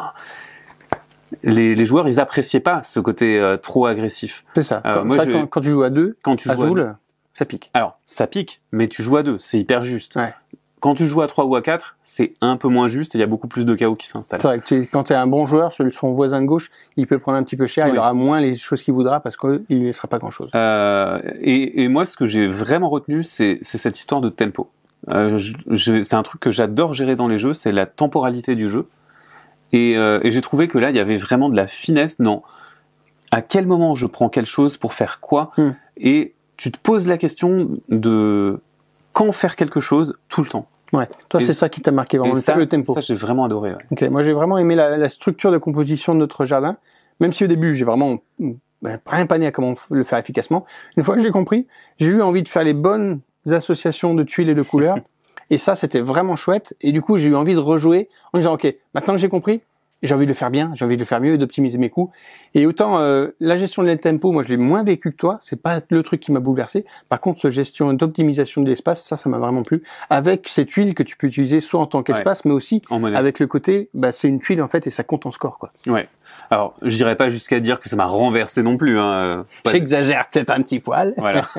les, 1.43 1.75
les 1.75 1.85
joueurs, 1.85 2.09
ils 2.09 2.19
appréciaient 2.21 2.61
pas 2.61 2.83
ce 2.83 2.99
côté 3.01 3.39
euh, 3.39 3.57
trop 3.57 3.87
agressif. 3.87 4.45
C'est 4.55 4.63
ça. 4.63 4.83
Euh, 4.85 5.05
moi, 5.05 5.17
ça, 5.17 5.25
je- 5.25 5.31
quand, 5.33 5.47
quand 5.47 5.61
tu 5.61 5.71
joues 5.71 5.83
à 5.83 5.91
deux, 5.91 6.17
Quand 6.23 6.37
tu 6.37 6.49
joues 6.49 6.53
à 6.53 6.57
deux- 6.57 6.63
Azul, 6.65 6.97
ça 7.35 7.45
pique. 7.45 7.71
alors, 7.75 7.99
ça 8.07 8.27
pique, 8.27 8.61
mais 8.73 8.89
tu 8.89 9.03
joues 9.03 9.17
à 9.17 9.23
deux, 9.23 9.39
c'est 9.39 9.59
hyper 9.59 9.83
juste. 9.83 10.17
Ouais. 10.17 10.33
Quand 10.81 10.95
tu 10.95 11.07
joues 11.07 11.21
à 11.21 11.27
trois 11.27 11.45
ou 11.45 11.55
à 11.57 11.63
quatre, 11.63 11.97
c'est 12.03 12.33
un 12.41 12.57
peu 12.57 12.69
moins 12.69 12.89
juste 12.89 13.15
et 13.15 13.19
il 13.19 13.21
y 13.21 13.25
a 13.25 13.27
beaucoup 13.27 13.49
plus 13.49 13.65
de 13.67 13.75
chaos 13.75 13.95
qui 13.97 14.07
s'installent. 14.07 14.41
C'est 14.41 14.49
vrai 14.49 14.59
que 14.61 14.65
tu- 14.65 14.87
quand 14.87 15.05
tu 15.05 15.13
es 15.13 15.17
un 15.17 15.27
bon 15.27 15.47
joueur, 15.47 15.73
son 15.91 16.13
voisin 16.13 16.41
de 16.41 16.47
gauche, 16.47 16.71
il 16.97 17.07
peut 17.07 17.19
prendre 17.19 17.37
un 17.39 17.43
petit 17.43 17.57
peu 17.57 17.67
cher, 17.67 17.85
Oui. 17.87 17.93
il 17.95 17.99
aura 17.99 18.15
moins 18.15 18.41
les 18.41 18.57
choses 18.57 18.83
qu'il 18.83 18.95
voudra 18.95 19.21
parce 19.21 19.37
qu'il 19.37 19.63
ne 19.69 19.85
laissera 19.85 20.09
pas 20.09 20.19
grand 20.19 20.31
chose. 20.31 20.51
Euh, 20.55 21.19
et, 21.41 21.83
et 21.83 21.89
moi, 21.89 22.07
ce 22.07 22.17
que 22.17 22.25
j'ai 22.27 22.47
vraiment 22.47 22.89
retenu, 22.89 23.23
c'est 23.23 23.59
cette 23.63 23.99
histoire 23.99 24.21
de 24.21 24.31
tempo. 24.31 24.71
Euh, 25.11 25.37
je- 25.39 25.55
je- 25.69 26.03
c'est 26.03 26.17
un 26.17 26.23
truc 26.23 26.41
que 26.41 26.51
j'adore 26.51 26.95
gérer 26.95 27.17
dans 27.17 27.29
les 27.29 27.39
jeux, 27.39 27.55
c'est 27.55 27.73
la 27.73 27.87
temporalité 27.87 28.55
du 28.55 28.69
jeu. 28.69 28.87
Et, 29.73 29.97
euh, 29.97 30.19
et 30.23 30.31
j'ai 30.31 30.41
trouvé 30.41 30.67
que 30.67 30.79
là, 30.79 30.91
il 30.91 30.97
y 30.97 31.01
avait 31.01 31.17
vraiment 31.17 31.49
de 31.49 31.57
la 31.57 31.67
finesse 31.67 32.21
dans 32.21 32.43
à 33.31 33.43
quel 33.43 33.67
moment 33.67 33.95
je 33.95 34.07
prends 34.07 34.29
quelle 34.29 34.47
chose 34.47 34.77
pour 34.77 34.93
faire 34.95 35.21
quoi. 35.21 35.53
Hmm. 35.57 35.71
Et 35.97 36.35
tu 36.57 36.71
te 36.73 36.79
poses 36.79 37.07
la 37.07 37.17
question 37.19 37.79
de 37.89 38.61
quand 39.13 39.33
faire 39.33 39.57
quelque 39.57 39.81
chose 39.81 40.19
tout 40.29 40.43
le 40.43 40.49
temps. 40.49 40.67
Ouais. 40.93 41.09
Toi, 41.29 41.41
c'est 41.41 41.55
ça 41.55 41.69
qui 41.69 41.81
t'a 41.81 41.93
marqué 41.93 42.19
vraiment 42.19 42.35
ça, 42.37 42.57
le 42.57 42.67
tempo. 42.67 42.95
ça 42.95 43.01
j'ai 43.01 43.15
vraiment 43.15 43.45
adoré. 43.45 43.71
ouais. 43.71 43.87
Ok, 43.93 44.03
moi 44.11 44.23
j'ai 44.23 44.33
vraiment 44.33 44.59
aimé 44.59 44.75
la, 44.75 44.97
la 44.97 45.09
structure 45.09 45.53
de 45.53 45.59
composition 45.59 46.15
de 46.15 46.19
notre 46.19 46.45
jardin, 46.45 46.77
même 47.21 47.33
si 47.33 47.45
au 47.45 47.47
début 47.47 47.75
j'ai 47.77 47.85
vraiment 47.85 48.19
ben, 48.83 48.99
rien 49.07 49.27
pané 49.27 49.47
à 49.47 49.53
comment 49.53 49.75
le 49.91 50.05
faire 50.05 50.19
efficacement. 50.19 50.67
Une 50.97 51.05
fois 51.05 51.15
que 51.15 51.23
j'ai 51.23 51.31
compris, 51.31 51.67
j'ai 51.99 52.09
eu 52.09 52.23
envie 52.23 52.43
de 52.43 52.49
faire 52.49 52.65
les 52.65 52.75
bonnes 52.75 53.21
associations 53.49 54.15
de 54.15 54.23
tuiles 54.25 54.49
et 54.49 54.55
de 54.55 54.63
couleurs, 54.63 54.97
et 55.51 55.59
ça 55.59 55.77
c'était 55.77 56.01
vraiment 56.01 56.35
chouette. 56.35 56.75
Et 56.81 56.91
du 56.91 57.03
coup 57.03 57.19
j'ai 57.19 57.29
eu 57.29 57.37
envie 57.37 57.55
de 57.55 57.61
rejouer 57.61 58.09
en 58.33 58.39
disant 58.39 58.55
ok, 58.55 58.75
maintenant 58.95 59.15
que 59.15 59.21
j'ai 59.21 59.29
compris, 59.29 59.61
j'ai 60.03 60.15
envie 60.15 60.27
de 60.27 60.31
le 60.31 60.35
faire 60.35 60.51
bien, 60.51 60.73
j'ai 60.75 60.85
envie 60.85 60.97
de 60.97 61.01
le 61.01 61.07
faire 61.07 61.21
mieux 61.21 61.35
et 61.35 61.39
d'optimiser 61.39 61.79
mes 61.79 61.91
coûts. 61.91 62.11
Et 62.55 62.67
autant 62.67 62.99
euh, 62.99 63.29
la 63.41 63.57
gestion 63.57 63.83
de 63.83 63.95
tempo, 63.95 64.33
moi 64.33 64.43
je 64.43 64.49
l'ai 64.49 64.57
moins 64.57 64.85
vécu 64.85 65.11
que 65.11 65.17
toi, 65.17 65.39
c'est 65.43 65.61
pas 65.61 65.81
le 65.91 66.03
truc 66.03 66.21
qui 66.21 66.33
m'a 66.33 66.41
bouleversé. 66.41 66.85
Par 67.09 67.21
contre, 67.21 67.41
cette 67.41 67.51
gestion 67.53 67.93
d'optimisation 67.93 68.63
de 68.63 68.69
l'espace, 68.69 69.05
ça, 69.05 69.17
ça 69.17 69.29
m'a 69.29 69.39
vraiment 69.39 69.63
plu. 69.63 69.83
Avec 70.09 70.49
cette 70.49 70.69
tuile 70.69 70.95
que 70.95 71.03
tu 71.03 71.17
peux 71.17 71.27
utiliser 71.27 71.61
soit 71.61 71.81
en 71.81 71.87
tant 71.87 72.03
qu'espace, 72.03 72.45
mais 72.45 72.53
aussi 72.53 72.83
En 72.91 73.03
avec 73.05 73.39
le 73.39 73.47
côté, 73.47 73.91
bah, 73.95 74.13
c'est 74.13 74.29
une 74.29 74.41
tuile 74.41 74.63
en 74.63 74.69
fait 74.69 74.87
et 74.87 74.91
ça 74.91 75.03
compte 75.03 75.27
en 75.27 75.33
score 75.33 75.59
quoi. 75.59 75.73
Ouais. 75.87 76.09
Alors, 76.53 76.75
j'irai 76.83 77.15
pas 77.15 77.29
jusqu'à 77.29 77.61
dire 77.61 77.79
que 77.79 77.89
ça 77.89 77.95
m'a 77.95 78.07
renversé 78.07 78.63
non 78.65 78.77
plus. 78.77 78.99
Hein. 78.99 79.13
euh, 79.13 79.43
J'exagère 79.71 80.25
peut-être 80.33 80.51
un 80.51 80.63
petit 80.63 80.81
poil. 80.81 81.15
Voilà. 81.17 81.49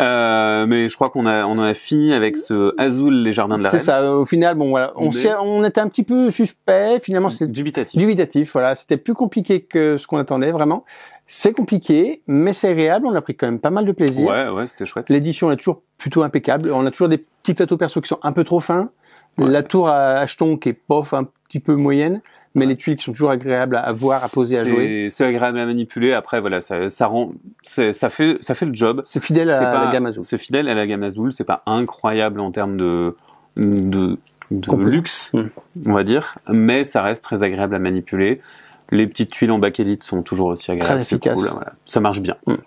Euh, 0.00 0.66
mais 0.66 0.88
je 0.88 0.94
crois 0.94 1.10
qu'on 1.10 1.26
a 1.26 1.44
on 1.44 1.52
en 1.52 1.62
a 1.62 1.74
fini 1.74 2.14
avec 2.14 2.36
ce 2.36 2.72
Azul 2.80 3.22
les 3.22 3.32
jardins 3.32 3.58
de 3.58 3.62
la 3.62 3.70
C'est 3.70 3.76
reine. 3.78 3.84
ça. 3.86 4.14
Au 4.14 4.24
final, 4.24 4.54
bon 4.56 4.70
voilà, 4.70 4.92
on, 4.96 5.10
Mais- 5.10 5.34
on 5.42 5.64
était 5.64 5.80
un 5.80 5.88
petit 5.88 6.02
peu 6.02 6.30
suspect. 6.30 6.98
Finalement, 7.00 7.28
c'est 7.30 7.50
dubitatif. 7.50 7.98
dubitatif. 8.00 8.52
Voilà, 8.52 8.74
c'était 8.74 8.96
plus 8.96 9.14
compliqué 9.14 9.60
que 9.62 9.96
ce 9.96 10.06
qu'on 10.06 10.18
attendait 10.18 10.52
vraiment. 10.52 10.84
C'est 11.26 11.52
compliqué, 11.52 12.20
mais 12.26 12.52
c'est 12.52 12.68
agréable. 12.70 13.06
On 13.06 13.14
a 13.14 13.20
pris 13.20 13.34
quand 13.36 13.46
même 13.46 13.60
pas 13.60 13.70
mal 13.70 13.84
de 13.84 13.92
plaisir. 13.92 14.28
Ouais, 14.30 14.48
ouais, 14.48 14.66
c'était 14.66 14.86
chouette. 14.86 15.10
L'édition 15.10 15.50
est 15.52 15.56
toujours 15.56 15.82
plutôt 15.98 16.22
impeccable. 16.22 16.70
On 16.72 16.86
a 16.86 16.90
toujours 16.90 17.08
des 17.08 17.18
petits 17.18 17.54
plateaux 17.54 17.76
perso 17.76 18.00
qui 18.00 18.08
sont 18.08 18.18
un 18.22 18.32
peu 18.32 18.44
trop 18.44 18.60
fins. 18.60 18.90
Ouais. 19.38 19.48
La 19.48 19.62
tour 19.62 19.88
à 19.88 20.18
acheton 20.18 20.56
qui 20.56 20.70
est 20.70 20.72
pof, 20.74 21.12
un 21.14 21.24
petit 21.48 21.60
peu 21.60 21.74
moyenne, 21.74 22.20
mais 22.54 22.66
les 22.66 22.76
tuiles 22.76 22.96
qui 22.96 23.04
sont 23.04 23.12
toujours 23.12 23.30
agréables 23.30 23.76
à, 23.76 23.80
à 23.80 23.92
voir, 23.92 24.22
à 24.24 24.28
poser, 24.28 24.58
à 24.58 24.64
jouer. 24.64 25.08
C'est 25.10 25.24
agréable 25.24 25.58
à 25.58 25.66
manipuler. 25.66 26.12
Après, 26.12 26.40
voilà, 26.40 26.60
ça, 26.60 26.88
ça 26.88 27.06
rend, 27.06 27.32
ça 27.62 27.92
fait, 28.10 28.36
ça 28.42 28.54
fait 28.54 28.66
le 28.66 28.74
job. 28.74 29.02
C'est 29.04 29.22
fidèle 29.22 29.50
à 29.50 29.58
pas- 29.60 29.84
la 29.86 29.90
gamme 29.92 30.06
Azul. 30.06 30.24
C'est 30.24 30.38
fidèle 30.38 30.68
à 30.68 30.74
la 30.74 30.86
gamme 30.86 31.02
Azul. 31.02 31.32
C'est 31.32 31.44
pas 31.44 31.62
incroyable 31.66 32.40
en 32.40 32.50
termes 32.50 32.76
de, 32.76 33.16
de, 33.56 34.18
de 34.50 34.76
luxe, 34.76 35.30
Mm. 35.32 35.42
on 35.86 35.92
va 35.92 36.04
dire, 36.04 36.34
mais 36.48 36.84
ça 36.84 37.00
reste 37.02 37.22
très 37.24 37.42
agréable 37.42 37.74
à 37.74 37.78
manipuler. 37.78 38.40
Les 38.90 39.06
petites 39.06 39.30
tuiles 39.30 39.50
en 39.50 39.58
bakélite 39.58 40.02
sont 40.02 40.20
toujours 40.22 40.48
aussi 40.48 40.70
agréables. 40.70 40.92
Très 40.96 41.00
efficaces. 41.00 41.34
cool, 41.34 41.48
voilà. 41.50 41.72
Ça 41.86 42.00
marche 42.00 42.20
bien. 42.20 42.36
Donc 42.46 42.58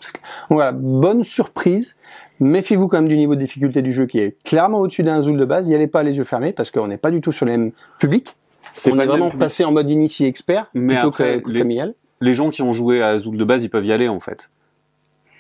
Voilà, 0.50 0.72
bonne 0.72 1.24
surprise. 1.24 1.96
Méfiez-vous 2.40 2.88
quand 2.88 2.98
même 2.98 3.08
du 3.08 3.16
niveau 3.16 3.36
de 3.36 3.40
difficulté 3.40 3.84
du 3.84 3.92
jeu 3.92 4.08
qui 4.08 4.18
est 4.20 4.36
clairement 4.44 4.80
au-dessus 4.80 5.04
d'un 5.04 5.20
Azul 5.20 5.38
de 5.38 5.46
base. 5.46 5.70
Y 5.70 5.76
allez 5.76 5.86
pas 5.86 6.02
les 6.02 6.18
yeux 6.18 6.24
fermés 6.24 6.52
parce 6.52 6.72
qu'on 6.72 6.88
n'est 6.88 6.98
pas 6.98 7.12
du 7.12 7.22
tout 7.22 7.32
sur 7.32 7.46
les 7.46 7.56
mêmes 7.56 7.72
publics. 8.00 8.36
C'est 8.78 8.92
On 8.92 9.00
est 9.00 9.06
vraiment 9.06 9.28
public. 9.28 9.40
passé 9.40 9.64
en 9.64 9.72
mode 9.72 9.90
initié 9.90 10.28
expert 10.28 10.66
Mais 10.74 10.94
plutôt 10.96 11.08
après, 11.10 11.42
que, 11.42 11.50
les- 11.50 11.60
familial. 11.60 11.94
Les 12.22 12.34
gens 12.34 12.50
qui 12.50 12.62
ont 12.62 12.74
joué 12.74 13.02
à 13.02 13.08
Azul 13.08 13.38
de 13.38 13.44
base, 13.46 13.64
ils 13.64 13.70
peuvent 13.70 13.86
y 13.86 13.92
aller 13.94 14.08
en 14.10 14.20
fait. 14.20 14.50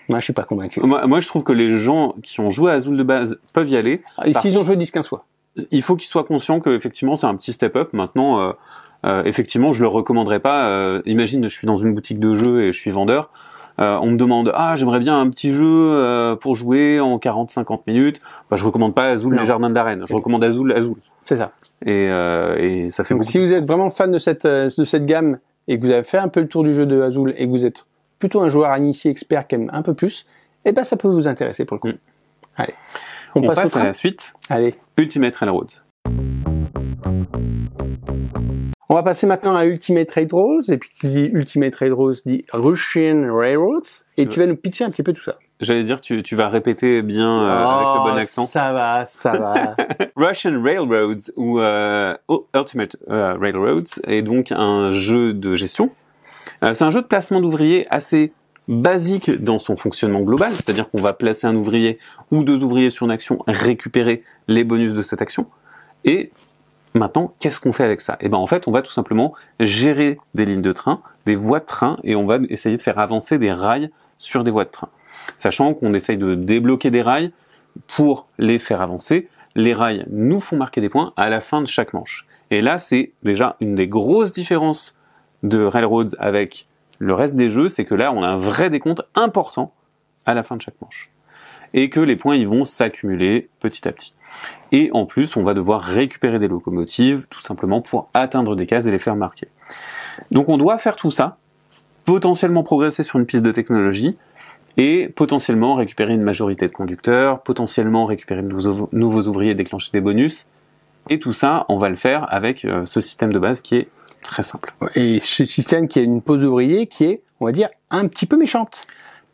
Moi, 0.10 0.20
je 0.20 0.24
suis 0.26 0.34
pas 0.34 0.44
convaincu. 0.44 0.80
Moi, 0.82 1.06
moi, 1.08 1.20
je 1.20 1.28
trouve 1.28 1.44
que 1.44 1.52
les 1.54 1.78
gens 1.78 2.14
qui 2.24 2.40
ont 2.40 2.50
joué 2.50 2.72
à 2.72 2.76
Azul 2.76 2.96
de 2.96 3.04
base 3.04 3.40
peuvent 3.54 3.68
y 3.70 3.76
aller. 3.76 4.04
Et 4.26 4.34
s'ils 4.34 4.58
ont 4.58 4.64
joué 4.64 4.76
10-15 4.78 5.08
fois. 5.10 5.26
Il 5.72 5.82
faut 5.82 5.96
qu'ils 5.96 6.08
soient 6.08 6.24
conscients 6.26 6.60
que 6.60 6.70
effectivement 6.70 7.16
c'est 7.16 7.28
un 7.28 7.36
petit 7.36 7.54
step 7.54 7.76
up. 7.76 7.90
Maintenant, 7.94 8.40
euh, 8.40 8.52
euh, 9.06 9.24
effectivement, 9.26 9.72
je 9.74 9.82
le 9.82 9.88
recommanderais 9.88 10.40
pas. 10.40 10.68
Euh, 10.70 11.02
imagine, 11.06 11.44
je 11.44 11.54
suis 11.54 11.66
dans 11.68 11.76
une 11.78 11.94
boutique 11.94 12.20
de 12.20 12.36
jeux 12.36 12.62
et 12.64 12.72
je 12.72 12.78
suis 12.80 12.92
vendeur. 12.92 13.32
Euh, 13.82 13.98
on 14.02 14.12
me 14.12 14.18
demande 14.18 14.52
ah 14.56 14.76
j'aimerais 14.78 15.00
bien 15.00 15.20
un 15.20 15.30
petit 15.30 15.52
jeu 15.52 15.66
euh, 15.68 16.38
pour 16.38 16.56
jouer 16.56 17.00
en 17.02 17.18
40-50 17.18 17.82
minutes. 17.88 18.22
Bah, 18.50 18.56
je 18.56 18.64
recommande 18.64 18.94
pas 18.96 19.08
Azul 19.10 19.34
Non. 19.34 19.42
les 19.42 19.48
jardins 19.48 19.70
de 19.70 19.76
la 19.76 19.84
reine. 19.84 20.04
Je 20.08 20.14
recommande 20.14 20.44
Azul 20.46 20.72
Azul. 20.72 20.96
C'est 21.26 21.38
ça. 21.38 21.52
Et, 21.86 22.08
euh, 22.10 22.56
et 22.58 22.90
ça 22.90 23.04
fait 23.04 23.14
Donc 23.14 23.22
beaucoup 23.22 23.32
si 23.32 23.40
vous 23.40 23.52
êtes 23.52 23.66
vraiment 23.66 23.92
fan 23.92 24.12
de 24.12 24.20
cette, 24.20 24.46
euh, 24.46 24.70
de 24.78 24.84
cette 24.84 25.06
gamme 25.06 25.40
et 25.68 25.78
que 25.78 25.86
vous 25.86 25.92
avez 25.92 26.04
fait 26.04 26.18
un 26.18 26.28
peu 26.28 26.40
le 26.40 26.48
tour 26.48 26.64
du 26.64 26.74
jeu 26.74 26.86
de 26.86 27.02
Azul 27.02 27.34
et 27.38 27.46
que 27.46 27.52
vous 27.52 27.66
êtes 27.66 27.86
plutôt 28.20 28.42
un 28.42 28.50
joueur 28.50 28.76
initié 28.78 29.12
expert 29.12 29.48
qui 29.48 29.56
aime 29.56 29.70
un 29.74 29.82
peu 29.82 29.94
plus, 29.94 30.26
eh 30.64 30.72
ben 30.72 30.84
ça 30.84 30.96
peut 30.96 31.08
vous 31.08 31.28
intéresser 31.28 31.66
pour 31.66 31.76
le 31.76 31.80
coup. 31.80 31.88
Mm. 31.90 31.98
Allez. 32.58 32.74
On, 33.34 33.42
on 33.42 33.46
passe, 33.46 33.62
passe 33.62 33.76
au 33.76 33.80
à 33.80 33.84
la 33.86 33.94
suite. 33.94 34.34
Allez. 34.50 34.76
Ultimate 34.98 35.36
Railroads. 35.36 35.84
On 38.88 38.94
va 38.94 39.04
passer 39.04 39.26
maintenant 39.26 39.56
à 39.56 39.66
Ultimate 39.66 40.10
Railroads, 40.12 40.70
et 40.70 40.78
puis 40.78 40.90
qui 41.02 41.08
dit 41.08 41.30
Ultimate 41.34 41.76
Railroads 41.76 42.22
dit 42.26 42.46
Russian 42.54 43.36
Railroads, 43.36 44.06
et 44.16 44.28
tu 44.28 44.40
vas 44.40 44.46
nous 44.46 44.56
pitcher 44.56 44.84
un 44.84 44.92
petit 44.92 45.04
peu 45.04 45.12
tout 45.12 45.24
ça. 45.24 45.36
J'allais 45.62 45.84
dire 45.84 46.02
tu, 46.02 46.22
tu 46.22 46.36
vas 46.36 46.50
répéter 46.50 47.02
bien 47.02 47.42
euh, 47.42 47.66
avec 47.66 47.88
le 47.88 48.12
bon 48.12 48.16
Oh, 48.16 48.20
accent. 48.20 48.46
Ça 48.46 48.74
va, 48.74 49.06
ça 49.06 49.38
va. 49.38 49.76
Russian 50.16 50.62
Railroads 50.62 51.32
ou 51.38 51.60
euh, 51.60 52.16
Ultimate 52.54 52.98
euh, 53.10 53.38
Railroads 53.40 54.02
est 54.06 54.22
donc 54.22 54.52
un 54.52 54.92
jeu 54.92 55.34
de 55.34 55.56
gestion. 55.56 55.92
Euh, 56.64 56.74
c'est 56.74 56.84
un 56.84 56.92
jeu 56.92 57.02
de 57.02 57.08
placement 57.08 57.40
d'ouvriers 57.40 57.88
assez 57.90 58.34
basique 58.68 59.30
dans 59.32 59.60
son 59.60 59.76
fonctionnement 59.76 60.22
global, 60.22 60.52
c'est-à-dire 60.54 60.90
qu'on 60.90 61.02
va 61.02 61.14
placer 61.14 61.48
un 61.48 61.56
ouvrier 61.56 62.00
ou 62.32 62.44
deux 62.44 62.64
ouvriers 62.64 62.90
sur 62.90 63.06
une 63.06 63.12
action, 63.12 63.40
récupérer 63.48 64.24
les 64.48 64.64
bonus 64.64 64.94
de 64.94 65.02
cette 65.02 65.22
action. 65.22 65.48
Et 66.04 66.32
Maintenant, 66.96 67.34
qu'est-ce 67.42 67.60
qu'on 67.60 67.74
fait 67.74 67.84
avec 67.84 68.00
ça? 68.00 68.18
Eh 68.22 68.30
ben, 68.30 68.38
en 68.38 68.48
fait, 68.48 68.70
on 68.70 68.72
va 68.72 68.82
tout 68.82 68.92
simplement 68.92 69.34
gérer 69.60 70.18
des 70.34 70.46
lignes 70.46 70.62
de 70.62 70.72
train, 70.72 71.02
des 71.26 71.36
voies 71.36 71.60
de 71.60 71.66
train, 71.66 71.98
et 72.06 72.16
on 72.16 72.26
va 72.26 72.38
essayer 72.50 72.78
de 72.78 72.82
faire 72.82 73.00
avancer 73.00 73.38
des 73.38 73.52
rails 73.52 73.90
sur 74.18 74.46
des 74.46 74.52
voies 74.52 74.64
de 74.64 74.70
train. 74.70 74.88
Sachant 75.38 75.74
qu'on 75.74 75.94
essaye 75.94 76.18
de 76.18 76.36
débloquer 76.36 76.92
des 76.92 77.02
rails 77.02 77.32
pour 77.88 78.28
les 78.38 78.60
faire 78.60 78.82
avancer. 78.82 79.28
Les 79.56 79.74
rails 79.74 80.06
nous 80.10 80.40
font 80.40 80.58
marquer 80.58 80.82
des 80.82 80.90
points 80.90 81.14
à 81.18 81.30
la 81.30 81.42
fin 81.42 81.62
de 81.62 81.68
chaque 81.68 81.94
manche. 81.94 82.26
Et 82.52 82.62
là, 82.62 82.78
c'est 82.78 83.12
déjà 83.24 83.56
une 83.60 83.76
des 83.76 83.88
grosses 83.88 84.32
différences 84.32 84.98
de 85.44 85.64
Railroads 85.64 86.16
avec 86.20 86.68
le 87.00 87.14
reste 87.14 87.36
des 87.36 87.50
jeux, 87.50 87.70
c'est 87.70 87.86
que 87.86 87.96
là, 87.96 88.12
on 88.14 88.24
a 88.24 88.28
un 88.28 88.38
vrai 88.38 88.70
décompte 88.70 89.02
important 89.16 89.74
à 90.26 90.34
la 90.34 90.44
fin 90.44 90.56
de 90.56 90.62
chaque 90.62 90.82
manche. 90.82 91.12
Et 91.74 91.90
que 91.90 92.00
les 92.00 92.16
points, 92.16 92.36
ils 92.36 92.48
vont 92.48 92.64
s'accumuler 92.64 93.50
petit 93.60 93.88
à 93.88 93.92
petit. 93.92 94.14
Et 94.72 94.90
en 94.94 95.06
plus, 95.06 95.36
on 95.36 95.44
va 95.44 95.54
devoir 95.54 95.82
récupérer 95.82 96.40
des 96.40 96.48
locomotives, 96.48 97.28
tout 97.30 97.42
simplement 97.42 97.82
pour 97.82 98.10
atteindre 98.14 98.56
des 98.56 98.66
cases 98.66 98.86
et 98.86 98.92
les 98.92 99.00
faire 99.00 99.16
marquer. 99.16 99.48
Donc 100.32 100.50
on 100.50 100.58
doit 100.58 100.78
faire 100.78 100.96
tout 100.96 101.12
ça, 101.12 101.38
potentiellement 102.06 102.64
progresser 102.64 103.04
sur 103.04 103.20
une 103.20 103.26
piste 103.26 103.44
de 103.44 103.52
technologie, 103.52 104.18
et 104.78 105.08
potentiellement 105.10 105.76
récupérer 105.76 106.14
une 106.14 106.22
majorité 106.22 106.68
de 106.68 106.72
conducteurs, 106.72 107.42
potentiellement 107.42 108.06
récupérer 108.06 108.42
de 108.42 108.48
nouveaux, 108.92 109.28
ouvriers 109.28 109.52
et 109.52 109.56
déclencher 109.56 109.90
des 109.94 110.02
bonus. 110.02 110.48
Et 111.10 111.20
tout 111.20 111.34
ça, 111.34 111.66
on 111.70 111.78
va 111.78 111.90
le 111.90 111.96
faire 111.96 112.26
avec 112.34 112.66
euh, 112.66 112.86
ce 112.86 113.00
système 113.00 113.32
de 113.32 113.40
base 113.40 113.62
qui 113.62 113.76
est 113.76 113.88
très 114.22 114.44
simple. 114.44 114.74
Et 114.96 115.20
ce 115.24 115.46
système 115.46 115.88
qui 115.88 116.00
a 116.00 116.02
une 116.02 116.22
pause 116.22 116.42
d'ouvrier 116.42 116.88
qui 116.88 117.06
est, 117.06 117.22
on 117.40 117.46
va 117.46 117.52
dire, 117.52 117.70
un 117.92 118.08
petit 118.08 118.26
peu 118.26 118.38
méchante. 118.38 118.82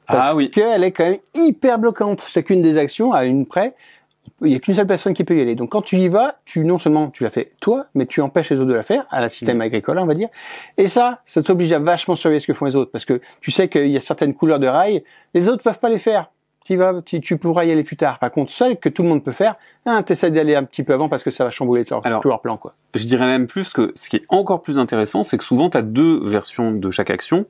Parce 0.07 0.31
ah 0.31 0.35
oui. 0.35 0.51
qu'elle 0.51 0.83
est 0.83 0.91
quand 0.91 1.05
même 1.05 1.19
hyper 1.33 1.79
bloquante. 1.79 2.25
Chacune 2.27 2.61
des 2.61 2.77
actions 2.77 3.13
a 3.13 3.25
une 3.25 3.45
près 3.45 3.73
il 4.41 4.47
n'y 4.47 4.55
a 4.55 4.59
qu'une 4.59 4.75
seule 4.75 4.87
personne 4.87 5.13
qui 5.13 5.23
peut 5.23 5.37
y 5.37 5.41
aller. 5.41 5.55
Donc 5.55 5.69
quand 5.69 5.81
tu 5.81 5.97
y 5.97 6.07
vas, 6.07 6.35
tu 6.45 6.61
non 6.65 6.79
seulement 6.79 7.09
tu 7.09 7.23
la 7.23 7.29
fais 7.29 7.49
toi, 7.59 7.85
mais 7.93 8.05
tu 8.05 8.21
empêches 8.21 8.49
les 8.49 8.57
autres 8.57 8.69
de 8.69 8.73
la 8.73 8.83
faire, 8.83 9.05
à 9.09 9.21
la 9.21 9.29
système 9.29 9.57
mm. 9.57 9.61
agricole, 9.61 9.99
on 9.99 10.05
va 10.05 10.13
dire. 10.13 10.29
Et 10.77 10.87
ça, 10.87 11.21
ça 11.25 11.41
t'oblige 11.41 11.71
à 11.73 11.79
vachement 11.79 12.15
surveiller 12.15 12.39
ce 12.39 12.47
que 12.47 12.53
font 12.53 12.65
les 12.65 12.75
autres, 12.75 12.91
parce 12.91 13.05
que 13.05 13.21
tu 13.39 13.51
sais 13.51 13.67
qu'il 13.67 13.87
y 13.87 13.97
a 13.97 14.01
certaines 14.01 14.33
couleurs 14.33 14.59
de 14.59 14.67
rails, 14.67 15.03
les 15.33 15.49
autres 15.49 15.63
peuvent 15.63 15.79
pas 15.79 15.89
les 15.89 15.99
faire. 15.99 16.31
Tu 16.63 16.75
vas, 16.75 17.01
tu, 17.03 17.19
tu 17.19 17.37
pourras 17.37 17.65
y 17.65 17.71
aller 17.71 17.83
plus 17.83 17.97
tard. 17.97 18.19
Par 18.19 18.29
contre, 18.29 18.51
ça 18.51 18.73
que 18.75 18.87
tout 18.87 19.01
le 19.01 19.09
monde 19.09 19.23
peut 19.23 19.31
faire, 19.31 19.55
hein, 19.87 20.03
t'essaies 20.03 20.29
d'aller 20.29 20.55
un 20.55 20.63
petit 20.63 20.83
peu 20.83 20.93
avant 20.93 21.09
parce 21.09 21.23
que 21.23 21.31
ça 21.31 21.43
va 21.43 21.49
chambouler 21.49 21.85
tout, 21.85 21.95
leur, 22.05 22.21
leur 22.23 22.41
plan, 22.41 22.57
quoi. 22.57 22.75
Je 22.93 23.05
dirais 23.05 23.25
même 23.25 23.47
plus 23.47 23.73
que 23.73 23.91
ce 23.95 24.09
qui 24.09 24.17
est 24.17 24.23
encore 24.29 24.61
plus 24.61 24.77
intéressant, 24.77 25.23
c'est 25.23 25.39
que 25.39 25.43
souvent 25.43 25.71
tu 25.71 25.77
as 25.77 25.81
deux 25.81 26.23
versions 26.23 26.71
de 26.71 26.91
chaque 26.91 27.09
action 27.09 27.47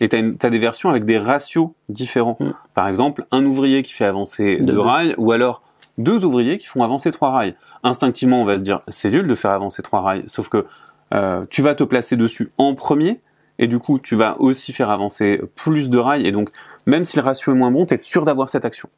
et 0.00 0.08
tu 0.08 0.16
as, 0.16 0.50
des 0.50 0.58
versions 0.58 0.88
avec 0.88 1.04
des 1.04 1.18
ratios 1.18 1.68
différents. 1.88 2.36
Mm. 2.40 2.50
Par 2.72 2.88
exemple, 2.88 3.26
un 3.30 3.44
ouvrier 3.44 3.82
qui 3.82 3.92
fait 3.92 4.04
avancer 4.04 4.56
deux 4.56 4.78
rails, 4.78 5.14
ou 5.18 5.32
alors 5.32 5.62
deux 5.98 6.24
ouvriers 6.24 6.58
qui 6.58 6.66
font 6.66 6.82
avancer 6.82 7.10
trois 7.10 7.30
rails. 7.30 7.54
Instinctivement, 7.82 8.42
on 8.42 8.44
va 8.44 8.56
se 8.56 8.62
dire, 8.62 8.82
c'est 8.88 9.10
nul 9.10 9.26
de 9.26 9.34
faire 9.34 9.52
avancer 9.52 9.82
trois 9.82 10.00
rails, 10.00 10.24
sauf 10.26 10.48
que 10.48 10.66
euh, 11.12 11.44
tu 11.50 11.62
vas 11.62 11.74
te 11.74 11.84
placer 11.84 12.16
dessus 12.16 12.50
en 12.58 12.74
premier, 12.74 13.20
et 13.58 13.66
du 13.66 13.78
coup, 13.78 13.98
tu 13.98 14.16
vas 14.16 14.40
aussi 14.40 14.72
faire 14.72 14.90
avancer 14.90 15.40
plus 15.54 15.90
de 15.90 15.98
rails, 15.98 16.26
et 16.26 16.32
donc, 16.32 16.50
même 16.86 17.04
si 17.04 17.16
le 17.16 17.22
ratio 17.22 17.52
est 17.52 17.56
moins 17.56 17.70
bon, 17.70 17.86
tu 17.86 17.94
es 17.94 17.96
sûr 17.96 18.24
d'avoir 18.24 18.48
cette 18.48 18.64
action. 18.64 18.88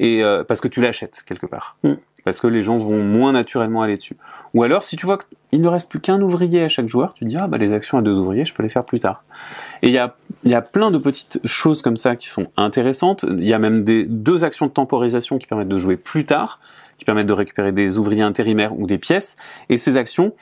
Et 0.00 0.22
euh, 0.22 0.44
parce 0.44 0.60
que 0.60 0.68
tu 0.68 0.80
l'achètes 0.80 1.22
quelque 1.26 1.46
part. 1.46 1.76
Mm 1.82 1.94
parce 2.28 2.40
que 2.40 2.46
les 2.46 2.62
gens 2.62 2.76
vont 2.76 3.02
moins 3.02 3.32
naturellement 3.32 3.80
aller 3.80 3.96
dessus. 3.96 4.18
Ou 4.52 4.62
alors, 4.62 4.82
si 4.82 4.96
tu 4.96 5.06
vois 5.06 5.16
qu'il 5.16 5.62
ne 5.62 5.66
reste 5.66 5.88
plus 5.88 5.98
qu'un 5.98 6.20
ouvrier 6.20 6.62
à 6.62 6.68
chaque 6.68 6.86
joueur, 6.86 7.14
tu 7.14 7.24
te 7.24 7.30
dis, 7.30 7.38
ah 7.40 7.46
bah 7.46 7.56
les 7.56 7.72
actions 7.72 7.96
à 7.96 8.02
deux 8.02 8.18
ouvriers, 8.18 8.44
je 8.44 8.52
peux 8.52 8.62
les 8.62 8.68
faire 8.68 8.84
plus 8.84 8.98
tard. 8.98 9.24
Et 9.80 9.86
il 9.88 9.94
y 9.94 9.98
a, 9.98 10.14
y 10.44 10.54
plein 10.70 10.90
de 10.90 10.98
petites 10.98 11.40
choses 11.46 11.80
comme 11.80 11.96
ça 11.96 12.16
qui 12.16 12.28
sont 12.28 12.48
intéressantes. 12.58 13.24
Il 13.26 13.48
y 13.48 13.54
a 13.54 13.58
même 13.58 13.82
des 13.82 14.04
deux 14.04 14.44
actions 14.44 14.66
de 14.66 14.70
temporisation 14.70 15.38
qui 15.38 15.46
permettent 15.46 15.68
de 15.68 15.78
jouer 15.78 15.96
plus 15.96 16.26
tard, 16.26 16.60
qui 16.98 17.06
permettent 17.06 17.28
de 17.28 17.32
récupérer 17.32 17.72
des 17.72 17.96
ouvriers 17.96 18.20
intérimaires 18.20 18.78
ou 18.78 18.86
des 18.86 18.98
pièces. 18.98 19.38
Et 19.70 19.78
ces 19.78 19.96
actions, 19.96 20.34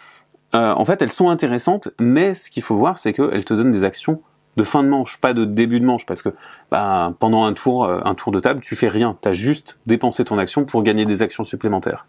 euh, 0.56 0.72
en 0.72 0.84
fait, 0.84 1.00
elles 1.02 1.12
sont 1.12 1.30
intéressantes, 1.30 1.90
mais 2.00 2.34
ce 2.34 2.50
qu'il 2.50 2.64
faut 2.64 2.74
voir, 2.74 2.98
c'est 2.98 3.12
qu'elles 3.12 3.44
te 3.44 3.54
donnent 3.54 3.70
des 3.70 3.84
actions 3.84 4.20
de 4.56 4.64
fin 4.64 4.82
de 4.82 4.88
manche, 4.88 5.18
pas 5.18 5.34
de 5.34 5.44
début 5.44 5.80
de 5.80 5.84
manche, 5.84 6.06
parce 6.06 6.22
que 6.22 6.30
bah, 6.70 7.12
pendant 7.18 7.44
un 7.44 7.52
tour, 7.52 7.84
euh, 7.84 8.00
un 8.04 8.14
tour 8.14 8.32
de 8.32 8.40
table, 8.40 8.60
tu 8.60 8.74
fais 8.76 8.88
rien, 8.88 9.16
tu 9.20 9.28
as 9.28 9.32
juste 9.32 9.78
dépensé 9.86 10.24
ton 10.24 10.38
action 10.38 10.64
pour 10.64 10.82
gagner 10.82 11.04
des 11.04 11.22
actions 11.22 11.44
supplémentaires. 11.44 12.06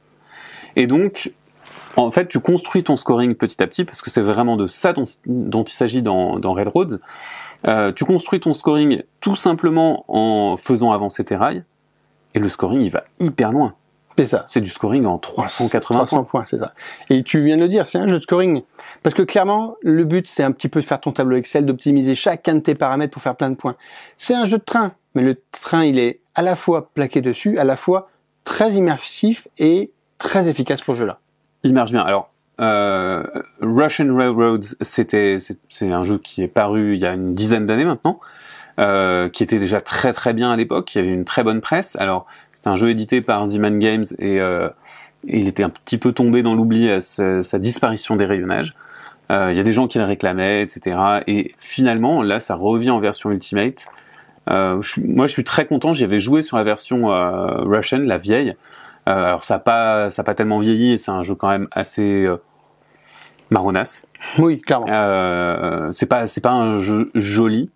Et 0.75 0.87
donc, 0.87 1.31
en 1.97 2.11
fait, 2.11 2.27
tu 2.27 2.39
construis 2.39 2.83
ton 2.83 2.95
scoring 2.95 3.35
petit 3.35 3.61
à 3.61 3.67
petit, 3.67 3.83
parce 3.83 4.01
que 4.01 4.09
c'est 4.09 4.21
vraiment 4.21 4.55
de 4.55 4.67
ça 4.67 4.93
dont, 4.93 5.63
il 5.63 5.71
s'agit 5.71 6.01
dans, 6.01 6.39
dans 6.39 6.53
Railroads. 6.53 6.99
Euh, 7.67 7.91
tu 7.91 8.05
construis 8.05 8.39
ton 8.39 8.53
scoring 8.53 9.03
tout 9.19 9.35
simplement 9.35 10.05
en 10.07 10.57
faisant 10.57 10.91
avancer 10.91 11.23
tes 11.23 11.35
rails, 11.35 11.63
et 12.33 12.39
le 12.39 12.49
scoring, 12.49 12.81
il 12.81 12.91
va 12.91 13.03
hyper 13.19 13.51
loin. 13.51 13.73
C'est 14.17 14.27
ça. 14.27 14.43
C'est 14.47 14.61
du 14.61 14.69
scoring 14.69 15.05
en 15.05 15.17
380 15.17 15.79
300 15.79 16.23
points. 16.23 16.43
c'est 16.45 16.57
ça. 16.57 16.73
Et 17.09 17.21
tu 17.23 17.43
viens 17.43 17.55
de 17.55 17.61
le 17.61 17.67
dire, 17.67 17.85
c'est 17.85 17.99
un 17.99 18.07
jeu 18.07 18.17
de 18.17 18.23
scoring. 18.23 18.63
Parce 19.03 19.13
que 19.13 19.21
clairement, 19.21 19.75
le 19.81 20.03
but, 20.05 20.27
c'est 20.27 20.43
un 20.43 20.51
petit 20.51 20.69
peu 20.69 20.81
de 20.81 20.85
faire 20.85 20.99
ton 20.99 21.11
tableau 21.11 21.37
Excel, 21.37 21.65
d'optimiser 21.65 22.15
chacun 22.15 22.55
de 22.55 22.59
tes 22.59 22.75
paramètres 22.75 23.13
pour 23.13 23.21
faire 23.21 23.35
plein 23.35 23.49
de 23.49 23.55
points. 23.55 23.75
C'est 24.17 24.33
un 24.33 24.45
jeu 24.45 24.57
de 24.57 24.63
train. 24.63 24.91
Mais 25.13 25.21
le 25.21 25.39
train, 25.51 25.83
il 25.83 25.99
est 25.99 26.19
à 26.35 26.41
la 26.41 26.55
fois 26.55 26.89
plaqué 26.93 27.21
dessus, 27.21 27.57
à 27.59 27.63
la 27.63 27.75
fois 27.75 28.09
très 28.43 28.71
immersif 28.71 29.47
et 29.57 29.91
très 30.17 30.47
efficace 30.47 30.81
pour 30.81 30.95
ce 30.95 31.01
jeu-là. 31.01 31.19
Il 31.63 31.73
marche 31.73 31.91
bien. 31.91 32.01
Alors, 32.01 32.31
euh, 32.59 33.23
Russian 33.61 34.15
Railroads, 34.15 34.75
c'était, 34.81 35.37
c'est 35.69 35.91
un 35.91 36.03
jeu 36.03 36.17
qui 36.17 36.41
est 36.43 36.47
paru 36.47 36.95
il 36.95 36.99
y 36.99 37.05
a 37.05 37.13
une 37.13 37.33
dizaine 37.33 37.65
d'années 37.65 37.85
maintenant. 37.85 38.19
Euh, 38.79 39.27
qui 39.27 39.41
était 39.41 39.57
déjà 39.57 39.81
très 39.81 40.13
très 40.13 40.35
bien 40.35 40.51
à 40.51 40.55
l'époque, 40.55 40.85
qui 40.85 40.99
avait 40.99 41.11
une 41.11 41.25
très 41.25 41.43
bonne 41.43 41.61
presse. 41.61 41.95
Alors 41.95 42.27
c'est 42.67 42.73
un 42.73 42.75
jeu 42.75 42.89
édité 42.89 43.21
par 43.21 43.45
Zeman 43.45 43.79
Games 43.79 44.03
et, 44.19 44.41
euh, 44.41 44.67
il 45.23 45.47
était 45.47 45.63
un 45.63 45.69
petit 45.69 45.97
peu 45.97 46.11
tombé 46.11 46.43
dans 46.43 46.53
l'oubli 46.53 46.89
à 46.89 46.99
sa, 46.99 47.59
disparition 47.59 48.17
des 48.17 48.25
rayonnages. 48.25 48.73
Euh, 49.31 49.51
il 49.51 49.57
y 49.57 49.59
a 49.61 49.63
des 49.63 49.71
gens 49.71 49.87
qui 49.87 49.99
le 49.99 50.03
réclamaient, 50.03 50.63
etc. 50.63 50.97
Et 51.27 51.53
finalement, 51.57 52.21
là, 52.21 52.41
ça 52.41 52.55
revient 52.55 52.89
en 52.89 52.99
version 52.99 53.31
Ultimate. 53.31 53.87
Euh, 54.49 54.81
moi, 55.01 55.27
je 55.27 55.31
suis 55.31 55.45
très 55.45 55.65
content. 55.65 55.93
J'y 55.93 56.03
avais 56.03 56.19
joué 56.19 56.41
sur 56.41 56.57
la 56.57 56.63
version 56.63 57.07
Russian, 57.63 57.99
la 57.99 58.17
vieille. 58.17 58.53
alors, 59.05 59.45
ça 59.45 59.55
n'a 59.55 59.59
pas, 59.59 60.09
ça 60.09 60.23
pas 60.23 60.35
tellement 60.35 60.59
vieilli. 60.59 60.91
et 60.91 60.97
C'est 60.97 61.11
un 61.11 61.23
jeu 61.23 61.35
quand 61.35 61.49
même 61.49 61.69
assez 61.71 62.27
marronasse. 63.49 64.05
Oui, 64.39 64.59
clairement. 64.59 65.91
c'est 65.93 66.05
pas, 66.05 66.27
c'est 66.27 66.41
pas 66.41 66.51
un 66.51 66.81
jeu 66.81 67.11
joli, 67.15 67.69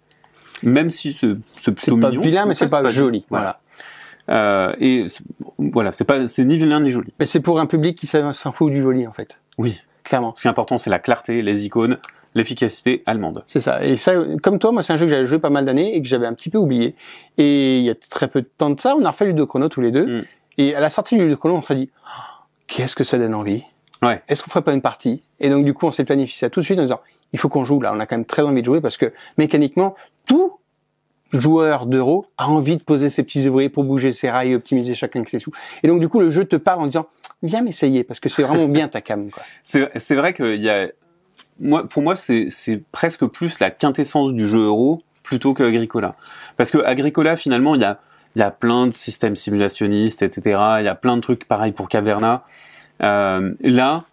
même 0.63 0.89
si 0.89 1.13
ce, 1.13 1.37
ce 1.57 1.71
c'est 1.77 1.97
pas 1.97 2.09
vilain, 2.09 2.45
mais 2.45 2.55
c'est 2.55 2.69
pas, 2.69 2.83
pas, 2.83 2.89
joli. 2.89 3.25
voilà. 3.29 3.60
Euh, 4.31 4.73
et 4.79 5.05
voilà, 5.57 5.91
c'est 5.91 6.05
pas, 6.05 6.27
c'est 6.27 6.45
ni 6.45 6.57
vilain 6.57 6.79
ni 6.79 6.89
joli. 6.89 7.13
Mais 7.19 7.25
c'est 7.25 7.39
pour 7.39 7.59
un 7.59 7.65
public 7.65 7.97
qui 7.97 8.07
s'en 8.07 8.51
fout 8.51 8.71
du 8.71 8.81
joli 8.81 9.05
en 9.05 9.11
fait. 9.11 9.39
Oui, 9.57 9.79
clairement. 10.03 10.33
Ce 10.35 10.41
qui 10.41 10.47
est 10.47 10.51
important, 10.51 10.77
c'est 10.77 10.89
la 10.89 10.99
clarté, 10.99 11.41
les 11.41 11.65
icônes, 11.65 11.97
l'efficacité 12.33 13.03
allemande. 13.05 13.43
C'est 13.45 13.59
ça. 13.59 13.83
Et 13.83 13.97
ça, 13.97 14.13
comme 14.41 14.59
toi, 14.59 14.71
moi, 14.71 14.83
c'est 14.83 14.93
un 14.93 14.97
jeu 14.97 15.05
que 15.05 15.11
j'avais 15.11 15.27
joué 15.27 15.39
pas 15.39 15.49
mal 15.49 15.65
d'années 15.65 15.95
et 15.95 16.01
que 16.01 16.07
j'avais 16.07 16.27
un 16.27 16.33
petit 16.33 16.49
peu 16.49 16.57
oublié. 16.57 16.95
Et 17.37 17.79
il 17.79 17.83
y 17.83 17.89
a 17.89 17.95
très 17.95 18.27
peu 18.27 18.41
de 18.41 18.49
temps 18.57 18.69
de 18.69 18.79
ça, 18.79 18.95
on 18.97 19.03
a 19.03 19.11
refait 19.11 19.25
Ludo 19.25 19.45
Chrono 19.45 19.69
tous 19.69 19.81
les 19.81 19.91
deux. 19.91 20.19
Mm. 20.19 20.25
Et 20.57 20.75
à 20.75 20.79
la 20.79 20.89
sortie 20.89 21.17
du 21.17 21.23
Ludo 21.23 21.37
Chrono, 21.37 21.55
on 21.55 21.61
s'est 21.61 21.75
dit, 21.75 21.89
oh, 22.05 22.45
qu'est-ce 22.67 22.95
que 22.95 23.03
ça 23.03 23.17
donne 23.17 23.35
envie? 23.35 23.63
Ouais. 24.01 24.21
Est-ce 24.27 24.43
qu'on 24.43 24.49
ferait 24.49 24.63
pas 24.63 24.73
une 24.73 24.81
partie? 24.81 25.21
Et 25.39 25.49
donc 25.49 25.65
du 25.65 25.73
coup, 25.73 25.85
on 25.85 25.91
s'est 25.91 26.05
planifié 26.05 26.39
ça 26.39 26.49
tout 26.49 26.61
de 26.61 26.65
suite 26.65 26.79
en 26.79 26.83
disant, 26.83 27.01
il 27.33 27.39
faut 27.39 27.49
qu'on 27.49 27.65
joue 27.65 27.79
là. 27.79 27.93
On 27.95 27.99
a 27.99 28.05
quand 28.05 28.17
même 28.17 28.25
très 28.25 28.41
envie 28.41 28.61
de 28.61 28.65
jouer 28.65 28.81
parce 28.81 28.97
que 28.97 29.13
mécaniquement, 29.37 29.95
tout 30.25 30.57
joueur 31.31 31.85
d'euro 31.85 32.25
a 32.37 32.47
envie 32.47 32.77
de 32.77 32.83
poser 32.83 33.09
ses 33.09 33.23
petits 33.23 33.47
ouvriers 33.47 33.69
pour 33.69 33.83
bouger 33.83 34.11
ses 34.11 34.29
rails 34.29 34.51
et 34.51 34.55
optimiser 34.55 34.95
chacun 34.95 35.21
de 35.21 35.27
ses 35.27 35.39
sous. 35.39 35.51
Et 35.83 35.87
donc 35.87 35.99
du 35.99 36.09
coup 36.09 36.19
le 36.19 36.29
jeu 36.29 36.45
te 36.45 36.55
parle 36.55 36.81
en 36.81 36.85
disant 36.87 37.07
viens 37.43 37.61
m'essayer 37.61 38.03
parce 38.03 38.19
que 38.19 38.29
c'est 38.29 38.43
vraiment 38.43 38.67
bien 38.67 38.87
ta 38.87 39.01
cam. 39.01 39.29
C'est 39.63 40.15
vrai 40.15 40.33
qu'il 40.33 40.61
y 40.61 40.69
a 40.69 40.87
moi 41.59 41.87
pour 41.87 42.01
moi 42.01 42.15
c'est 42.15 42.49
presque 42.91 43.25
plus 43.25 43.59
la 43.59 43.71
quintessence 43.71 44.33
du 44.33 44.47
jeu 44.47 44.65
euro 44.65 45.01
plutôt 45.23 45.53
que 45.53 45.63
Agricola 45.63 46.15
parce 46.57 46.71
que 46.71 46.79
Agricola 46.79 47.35
finalement 47.35 47.75
il 47.75 47.81
y 47.81 47.85
a 47.85 47.99
il 48.35 48.39
y 48.39 48.43
a 48.43 48.49
plein 48.49 48.87
de 48.87 48.91
systèmes 48.91 49.35
simulationnistes 49.35 50.21
etc 50.23 50.41
il 50.79 50.85
y 50.85 50.87
a 50.87 50.95
plein 50.95 51.17
de 51.17 51.21
trucs 51.21 51.45
pareil 51.47 51.71
pour 51.71 51.89
Caverna 51.89 52.45
euh, 53.03 53.53
là 53.61 54.03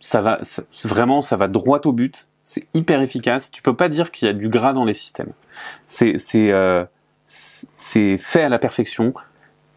ça 0.00 0.20
va 0.20 0.40
vraiment 0.84 1.20
ça 1.20 1.36
va 1.36 1.46
droit 1.46 1.80
au 1.84 1.92
but 1.92 2.26
c'est 2.46 2.64
hyper 2.74 3.02
efficace. 3.02 3.50
Tu 3.50 3.60
peux 3.60 3.74
pas 3.74 3.88
dire 3.88 4.12
qu'il 4.12 4.26
y 4.26 4.30
a 4.30 4.32
du 4.32 4.48
gras 4.48 4.72
dans 4.72 4.84
les 4.84 4.94
systèmes. 4.94 5.32
C'est 5.84 6.16
c'est 6.16 6.52
euh, 6.52 6.84
c'est 7.26 8.18
fait 8.18 8.44
à 8.44 8.48
la 8.48 8.60
perfection 8.60 9.12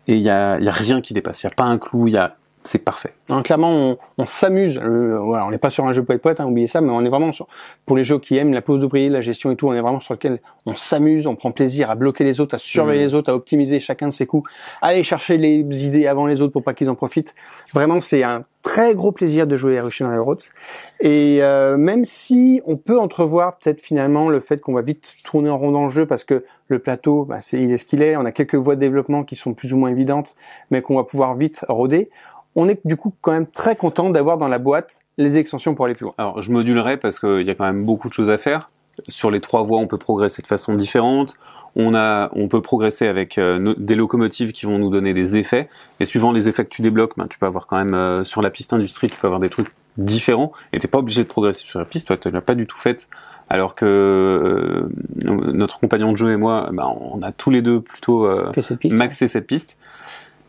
et 0.07 0.15
il 0.15 0.21
y 0.21 0.29
a, 0.29 0.59
y 0.59 0.69
a 0.69 0.71
rien 0.71 1.01
qui 1.01 1.15
dépasse. 1.15 1.41
Il 1.41 1.47
y 1.47 1.51
a 1.51 1.53
pas 1.53 1.63
un 1.63 1.79
clou. 1.79 2.07
Il 2.07 2.13
y 2.13 2.17
a 2.17 2.35
c'est 2.63 2.77
parfait. 2.77 3.13
Non, 3.29 3.41
clairement, 3.41 3.71
on, 3.71 3.97
on 4.19 4.25
s'amuse. 4.27 4.77
Voilà, 4.77 5.47
on 5.47 5.49
n'est 5.49 5.57
pas 5.57 5.71
sur 5.71 5.87
un 5.87 5.93
jeu 5.93 6.03
poète 6.03 6.21
poète, 6.21 6.39
hein, 6.41 6.45
oubliez 6.45 6.67
ça, 6.67 6.79
mais 6.81 6.91
on 6.91 7.03
est 7.03 7.09
vraiment 7.09 7.33
sur 7.33 7.47
pour 7.87 7.97
les 7.97 8.03
jeux 8.03 8.19
qui 8.19 8.37
aiment 8.37 8.53
la 8.53 8.61
pose 8.61 8.81
d'ouvrier, 8.81 9.09
la 9.09 9.21
gestion 9.21 9.49
et 9.49 9.55
tout. 9.55 9.67
On 9.67 9.73
est 9.73 9.81
vraiment 9.81 10.01
sur 10.01 10.13
lequel 10.13 10.39
on 10.67 10.75
s'amuse, 10.75 11.25
on 11.25 11.35
prend 11.35 11.51
plaisir 11.51 11.89
à 11.89 11.95
bloquer 11.95 12.23
les 12.23 12.39
autres, 12.39 12.53
à 12.53 12.59
surveiller 12.59 13.01
mmh. 13.01 13.07
les 13.07 13.13
autres, 13.15 13.31
à 13.31 13.35
optimiser 13.35 13.79
chacun 13.79 14.09
de 14.09 14.13
ses 14.13 14.27
coups, 14.27 14.47
à 14.83 14.87
aller 14.87 15.03
chercher 15.03 15.37
les 15.37 15.61
idées 15.85 16.05
avant 16.05 16.27
les 16.27 16.39
autres 16.39 16.53
pour 16.53 16.63
pas 16.63 16.75
qu'ils 16.75 16.89
en 16.91 16.95
profitent. 16.95 17.33
Vraiment, 17.73 17.99
c'est 17.99 18.21
un 18.21 18.45
très 18.63 18.93
gros 18.93 19.11
plaisir 19.11 19.47
de 19.47 19.57
jouer 19.57 19.77
à 19.77 19.83
Russian 19.83 20.09
Railroads. 20.09 20.51
Et 20.99 21.39
euh, 21.41 21.77
même 21.77 22.05
si 22.05 22.61
on 22.65 22.77
peut 22.77 22.99
entrevoir 22.99 23.57
peut-être 23.57 23.81
finalement 23.81 24.29
le 24.29 24.39
fait 24.39 24.59
qu'on 24.59 24.73
va 24.73 24.81
vite 24.81 25.15
tourner 25.23 25.49
en 25.49 25.57
rond 25.57 25.71
dans 25.71 25.85
le 25.85 25.89
jeu 25.89 26.05
parce 26.05 26.23
que 26.23 26.43
le 26.67 26.79
plateau, 26.79 27.25
bah, 27.25 27.39
c'est 27.41 27.61
il 27.61 27.71
est 27.71 27.77
ce 27.77 27.85
qu'il 27.85 28.01
est. 28.01 28.15
On 28.17 28.25
a 28.25 28.31
quelques 28.31 28.55
voies 28.55 28.75
de 28.75 28.81
développement 28.81 29.23
qui 29.23 29.35
sont 29.35 29.53
plus 29.53 29.73
ou 29.73 29.77
moins 29.77 29.89
évidentes, 29.89 30.35
mais 30.71 30.81
qu'on 30.81 30.97
va 30.97 31.03
pouvoir 31.03 31.35
vite 31.35 31.65
roder. 31.67 32.09
on 32.55 32.67
est 32.67 32.85
du 32.85 32.97
coup 32.97 33.13
quand 33.21 33.31
même 33.31 33.47
très 33.47 33.75
content 33.75 34.09
d'avoir 34.09 34.37
dans 34.37 34.47
la 34.47 34.59
boîte 34.59 34.99
les 35.17 35.37
extensions 35.37 35.75
pour 35.75 35.85
aller 35.85 35.95
plus 35.95 36.05
loin. 36.05 36.13
Alors, 36.17 36.41
je 36.41 36.51
modulerai 36.51 36.97
parce 36.97 37.19
qu'il 37.19 37.45
y 37.45 37.49
a 37.49 37.55
quand 37.55 37.65
même 37.65 37.85
beaucoup 37.85 38.09
de 38.09 38.13
choses 38.13 38.29
à 38.29 38.37
faire. 38.37 38.69
Sur 39.07 39.31
les 39.31 39.39
trois 39.39 39.63
voies, 39.63 39.79
on 39.79 39.87
peut 39.87 39.97
progresser 39.97 40.41
de 40.41 40.47
façon 40.47 40.73
différente. 40.73 41.37
On 41.75 41.95
a, 41.95 42.29
on 42.33 42.47
peut 42.47 42.61
progresser 42.61 43.07
avec 43.07 43.37
euh, 43.37 43.73
des 43.77 43.95
locomotives 43.95 44.51
qui 44.51 44.65
vont 44.65 44.79
nous 44.79 44.89
donner 44.89 45.13
des 45.13 45.37
effets. 45.37 45.69
Et 45.99 46.05
suivant 46.05 46.31
les 46.31 46.47
effets 46.47 46.63
que 46.63 46.69
tu 46.69 46.81
débloques, 46.81 47.13
ben, 47.17 47.27
tu 47.27 47.37
peux 47.39 47.45
avoir 47.45 47.67
quand 47.67 47.77
même 47.77 47.93
euh, 47.93 48.23
sur 48.23 48.41
la 48.41 48.49
piste 48.49 48.73
industrie, 48.73 49.09
tu 49.09 49.17
peux 49.17 49.27
avoir 49.27 49.39
des 49.39 49.49
trucs 49.49 49.69
différents. 49.97 50.51
Et 50.73 50.79
t'es 50.79 50.87
pas 50.87 50.99
obligé 50.99 51.23
de 51.23 51.27
progresser 51.27 51.65
sur 51.65 51.79
la 51.79 51.85
piste. 51.85 52.07
Toi, 52.07 52.17
tu 52.17 52.29
l'as 52.31 52.41
pas 52.41 52.55
du 52.55 52.65
tout 52.65 52.77
faite. 52.77 53.09
Alors 53.49 53.73
que 53.73 53.85
euh, 53.85 54.89
notre 55.25 55.79
compagnon 55.79 56.11
de 56.11 56.17
jeu 56.17 56.31
et 56.31 56.37
moi, 56.37 56.69
ben, 56.71 56.87
on 56.99 57.21
a 57.23 57.31
tous 57.31 57.49
les 57.49 57.63
deux 57.63 57.81
plutôt 57.81 58.25
euh, 58.25 58.51
cette 58.61 58.77
piste. 58.77 58.95
maxé 58.95 59.27
cette 59.27 59.47
piste. 59.47 59.77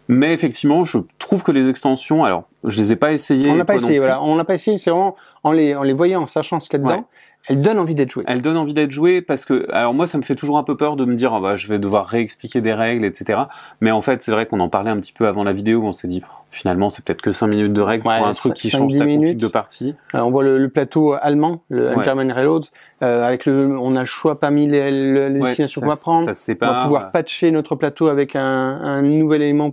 Mais 0.09 0.35
effectivement, 0.35 0.85
je 0.85 0.99
trouve 1.19 1.45
que 1.45 1.53
les 1.53 1.69
extensions, 1.69 2.25
alors, 2.25 2.49
je 2.65 2.81
les 2.81 2.93
ai 2.93 2.97
pas 2.97 3.13
essayées. 3.13 3.49
on 3.49 3.55
n'a 3.55 3.65
pas 3.65 3.75
non 3.75 3.81
essayé, 3.81 4.01
voilà. 4.01 4.21
On 4.23 4.35
n'a 4.35 4.45
pas 4.45 4.55
essayé, 4.55 4.77
c'est 4.77 4.91
vraiment 4.91 5.17
en 5.45 5.53
les, 5.53 5.75
en 5.77 5.85
les 5.85 5.93
voyant, 5.93 6.23
en 6.23 6.27
sachant 6.27 6.59
ce 6.59 6.69
qu'il 6.69 6.81
y 6.81 6.83
a 6.83 6.85
dedans, 6.85 6.97
Ouais. 6.97 7.05
Elles 7.49 7.61
donnent 7.61 7.79
envie 7.79 7.95
d'être 7.95 8.11
jouées. 8.11 8.25
Elle 8.27 8.43
donne 8.43 8.57
envie 8.57 8.75
d'être 8.75 8.91
jouée 8.91 9.23
parce 9.23 9.45
que, 9.45 9.67
alors 9.73 9.95
moi, 9.95 10.07
ça 10.07 10.19
me 10.19 10.23
fait 10.23 10.35
toujours 10.35 10.59
un 10.59 10.63
peu 10.63 10.77
peur 10.77 10.97
de 10.97 11.05
me 11.05 11.15
dire, 11.15 11.33
ah 11.35 11.41
bah, 11.41 11.57
je 11.57 11.67
vais 11.67 11.79
devoir 11.79 12.07
réexpliquer 12.07 12.61
des 12.61 12.73
règles, 12.75 13.05
etc. 13.05 13.41
Mais 13.81 13.91
en 13.91 14.01
fait, 14.01 14.23
c'est 14.23 14.31
vrai 14.33 14.47
qu'on 14.47 14.61
en 14.61 14.69
parlait 14.69 14.91
un 14.91 14.99
petit 15.01 15.13
peu 15.13 15.27
avant 15.27 15.43
la 15.43 15.53
vidéo, 15.53 15.83
on 15.85 15.93
s'est 15.93 16.07
dit, 16.09 16.23
finalement, 16.51 16.91
c'est 16.91 17.05
peut-être 17.05 17.23
que 17.23 17.33
5 17.33 17.47
minutes 17.49 17.73
de 17.73 17.81
règles 17.81 18.07
Ouais, 18.07 18.19
pour 18.19 18.27
un 18.27 18.35
truc 18.35 18.55
qui 18.55 18.69
change 18.71 18.97
ta 18.97 19.05
config 19.07 19.37
de 19.39 19.47
partie. 19.49 19.95
Euh, 20.15 20.21
on 20.21 20.31
voit 20.31 20.45
le, 20.45 20.59
le 20.59 20.69
plateau 20.69 21.15
allemand, 21.21 21.63
le 21.71 21.97
Ouais. 21.97 22.05
German 22.05 22.31
Railroads, 22.31 22.67
euh, 23.03 23.25
avec 23.27 23.47
le, 23.47 23.77
on 23.79 23.97
a 23.97 24.01
le 24.01 24.07
choix 24.07 24.39
parmi 24.39 24.67
les, 24.69 24.91
les, 24.91 25.29
les 25.31 25.41
Ouais, 25.41 25.49
destinations 25.49 25.81
qu'on 25.81 25.87
va 25.89 25.97
prendre. 25.97 26.25
ça 26.25 26.35
se 26.35 26.41
on 26.51 26.55
va 26.55 26.67
sépare. 26.69 26.83
pouvoir 26.83 27.11
patcher 27.11 27.51
notre 27.51 27.75
plateau 27.75 28.09
avec 28.09 28.37
un, 28.37 28.43
un 28.43 29.03
nouvel 29.03 29.43
élément. 29.43 29.73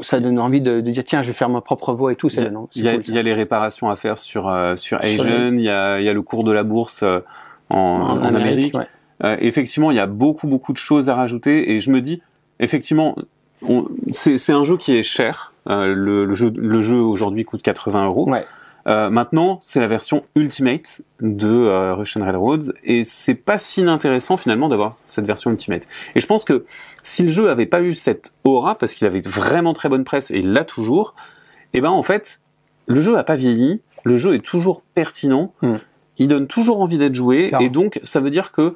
Ça 0.00 0.20
donne 0.20 0.38
envie 0.38 0.60
de, 0.60 0.80
de 0.80 0.90
dire 0.90 1.04
tiens, 1.04 1.22
je 1.22 1.28
vais 1.28 1.32
faire 1.32 1.48
ma 1.48 1.60
propre 1.62 1.92
voie 1.94 2.12
et 2.12 2.16
tout. 2.16 2.28
C'est 2.28 2.42
il 2.74 2.82
y 2.84 2.88
a- 2.88 2.96
cool, 2.98 3.14
y 3.14 3.18
a 3.18 3.22
les 3.22 3.32
réparations 3.34 3.88
à 3.88 3.96
faire 3.96 4.18
sur, 4.18 4.48
euh, 4.48 4.76
sur 4.76 4.98
Asian, 5.02 5.54
il 5.54 5.62
y 5.62 5.70
a, 5.70 5.98
il 6.00 6.04
y 6.04 6.08
a 6.08 6.12
le 6.12 6.22
cours 6.22 6.44
de 6.44 6.52
la 6.52 6.64
bourse 6.64 7.02
euh, 7.02 7.20
en, 7.70 7.78
en 7.78 8.22
Amérique. 8.34 8.76
ouais. 8.76 8.84
Euh, 9.24 9.36
effectivement, 9.40 9.90
il 9.90 9.96
y 9.96 10.00
a 10.00 10.06
beaucoup 10.06 10.46
beaucoup 10.46 10.74
de 10.74 10.76
choses 10.78 11.08
à 11.08 11.14
rajouter 11.14 11.72
et 11.72 11.80
je 11.80 11.90
me 11.90 12.02
dis, 12.02 12.20
effectivement, 12.60 13.16
c'est 14.12 14.52
un 14.52 14.64
jeu 14.64 14.76
qui 14.76 14.94
est 14.96 15.02
cher. 15.02 15.52
Euh, 15.68 15.94
le, 15.94 16.24
le 16.26 16.34
jeu, 16.34 16.52
le 16.54 16.80
jeu 16.80 16.96
aujourd'hui 16.98 17.44
coûte 17.44 17.62
80 17.62 18.04
euros. 18.06 18.30
Ouais. 18.30 18.44
Euh, 18.88 19.10
maintenant, 19.10 19.58
c'est 19.62 19.80
la 19.80 19.88
version 19.88 20.22
Ultimate 20.36 21.02
de 21.20 21.48
euh, 21.48 21.94
Russian 21.94 22.22
Railroads 22.24 22.70
et 22.84 23.02
c'est 23.02 23.34
pas 23.34 23.58
si 23.58 23.80
inintéressant 23.80 24.36
finalement 24.36 24.68
d'avoir 24.68 24.94
cette 25.06 25.24
version 25.24 25.50
Ultimate. 25.50 25.88
Et 26.14 26.20
je 26.20 26.26
pense 26.26 26.44
que 26.44 26.64
si 27.06 27.22
le 27.22 27.28
jeu 27.28 27.48
avait 27.50 27.66
pas 27.66 27.82
eu 27.82 27.94
cette 27.94 28.32
aura, 28.42 28.74
parce 28.74 28.94
qu'il 28.94 29.06
avait 29.06 29.20
vraiment 29.24 29.72
très 29.74 29.88
bonne 29.88 30.02
presse 30.04 30.30
et 30.32 30.38
il 30.38 30.52
l'a 30.52 30.64
toujours, 30.64 31.14
et 31.72 31.80
ben 31.80 31.90
en 31.90 32.02
fait, 32.02 32.40
le 32.88 33.00
jeu 33.00 33.16
a 33.16 33.22
pas 33.22 33.36
vieilli, 33.36 33.80
le 34.04 34.16
jeu 34.16 34.34
est 34.34 34.44
toujours 34.44 34.82
pertinent, 34.94 35.52
Mm. 35.62 35.74
il 36.18 36.28
donne 36.28 36.46
toujours 36.48 36.80
envie 36.80 36.98
d'être 36.98 37.14
joué 37.14 37.50
et 37.60 37.70
donc 37.70 38.00
ça 38.02 38.18
veut 38.20 38.30
dire 38.30 38.50
que 38.50 38.74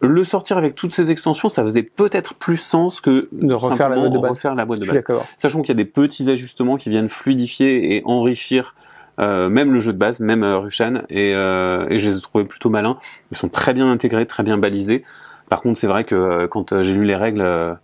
le 0.00 0.24
sortir 0.24 0.56
avec 0.58 0.74
toutes 0.74 0.92
ces 0.92 1.10
extensions, 1.10 1.48
ça 1.48 1.62
faisait 1.62 1.82
peut-être 1.82 2.34
plus 2.34 2.56
sens 2.56 3.00
que 3.02 3.28
De 3.32 3.54
refaire 3.54 3.88
la 3.90 3.96
boîte 3.96 4.12
de 4.12 4.18
base. 4.18 4.30
refaire 4.30 4.54
la 4.54 4.64
boîte 4.64 4.80
de 4.80 4.86
base. 4.86 5.04
Sachant 5.36 5.60
qu'il 5.60 5.68
y 5.68 5.72
a 5.72 5.82
des 5.84 5.84
petits 5.84 6.28
ajustements 6.30 6.76
qui 6.76 6.88
viennent 6.90 7.08
fluidifier 7.10 7.94
et 7.96 8.02
enrichir 8.04 8.74
euh, 9.20 9.48
même 9.50 9.72
le 9.74 9.78
jeu 9.78 9.92
de 9.92 9.98
base, 9.98 10.20
même 10.20 10.42
euh, 10.42 10.58
Rushan, 10.58 11.02
et, 11.10 11.34
euh, 11.34 11.86
et 11.90 11.98
je 11.98 12.08
les 12.08 12.16
ai 12.16 12.20
trouvés 12.22 12.44
plutôt 12.46 12.70
malins. 12.70 12.96
Ils 13.30 13.36
sont 13.36 13.50
très 13.50 13.74
bien 13.74 13.92
intégrés, 13.92 14.26
très 14.26 14.42
bien 14.42 14.56
balisés. 14.56 15.04
Par 15.52 15.60
contre, 15.60 15.78
c'est 15.78 15.86
vrai 15.86 16.04
que 16.04 16.14
euh, 16.14 16.46
quand 16.48 16.72
euh, 16.72 16.80
j'ai 16.82 16.94
lu 16.94 17.04
les 17.04 17.14
règles, 17.14 17.42
euh, 17.42 17.74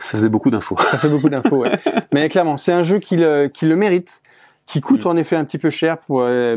ça 0.00 0.18
faisait 0.18 0.28
beaucoup 0.28 0.50
d'infos. 0.50 0.76
Ça 0.90 0.98
fait 0.98 1.08
beaucoup 1.08 1.28
d'infos, 1.28 1.58
ouais. 1.58 1.70
Mais 2.12 2.28
clairement, 2.28 2.56
c'est 2.56 2.72
un 2.72 2.82
jeu 2.82 2.98
qui 2.98 3.16
le, 3.16 3.46
qui 3.46 3.66
le 3.66 3.76
mérite, 3.76 4.20
qui 4.66 4.80
coûte 4.80 5.04
Mm. 5.04 5.08
en 5.08 5.16
effet 5.16 5.36
un 5.36 5.44
petit 5.44 5.58
peu 5.58 5.70
cher 5.70 5.98
pour, 5.98 6.22
euh, 6.22 6.56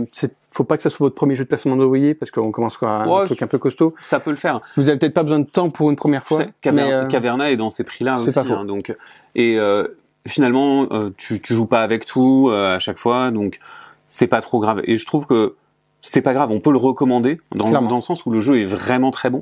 faut 0.52 0.64
pas 0.64 0.78
que 0.78 0.82
ça 0.82 0.90
soit 0.90 1.06
votre 1.06 1.16
premier 1.16 1.36
jeu 1.36 1.44
de 1.44 1.48
placement 1.50 1.76
d'ouvrier 1.76 2.16
parce 2.16 2.32
qu'on 2.32 2.52
commence 2.52 2.76
quoi, 2.76 2.90
un 2.90 3.08
Ouais, 3.08 3.26
truc 3.28 3.40
un 3.44 3.48
peu 3.48 3.60
costaud. 3.60 3.94
ça 4.02 4.20
peut 4.20 4.32
le 4.32 4.38
faire. 4.38 4.62
Vous 4.78 4.90
avez 4.90 4.98
peut-être 4.98 5.14
pas 5.14 5.22
besoin 5.22 5.42
de 5.42 5.46
temps 5.46 5.70
pour 5.70 5.92
une 5.92 5.96
première 5.96 6.24
fois. 6.24 6.40
sais, 6.40 6.50
Caver- 6.64 6.72
mais, 6.76 6.92
euh, 6.92 7.06
Caverna 7.06 7.52
est 7.52 7.58
dans 7.58 7.70
ces 7.70 7.84
prix-là 7.84 8.16
aussi. 8.16 8.34
pas 8.34 8.44
faux. 8.44 8.54
hein, 8.56 8.66
donc, 8.66 8.96
et 9.36 9.60
euh, 9.60 9.88
finalement, 10.26 10.88
euh, 10.92 11.12
tu, 11.18 11.40
tu 11.40 11.54
joues 11.54 11.68
pas 11.68 11.84
avec 11.84 12.06
tout 12.08 12.50
euh, 12.52 12.76
à 12.76 12.80
chaque 12.80 12.98
fois, 12.98 13.30
donc 13.30 13.60
c'est 14.08 14.26
pas 14.28 14.42
trop 14.42 14.60
grave. 14.60 14.82
Et 14.86 14.98
je 14.98 15.06
trouve 15.06 15.28
que 15.28 15.54
c'est 16.02 16.22
pas 16.22 16.34
grave, 16.34 16.50
on 16.52 16.60
peut 16.60 16.72
le 16.72 16.78
recommander 16.78 17.40
dans, 17.56 17.70
dans 17.72 17.96
le 17.96 18.02
sens 18.02 18.26
où 18.26 18.32
le 18.32 18.40
jeu 18.40 18.60
est 18.60 18.66
vraiment 18.66 19.12
très 19.12 19.30
bon. 19.30 19.42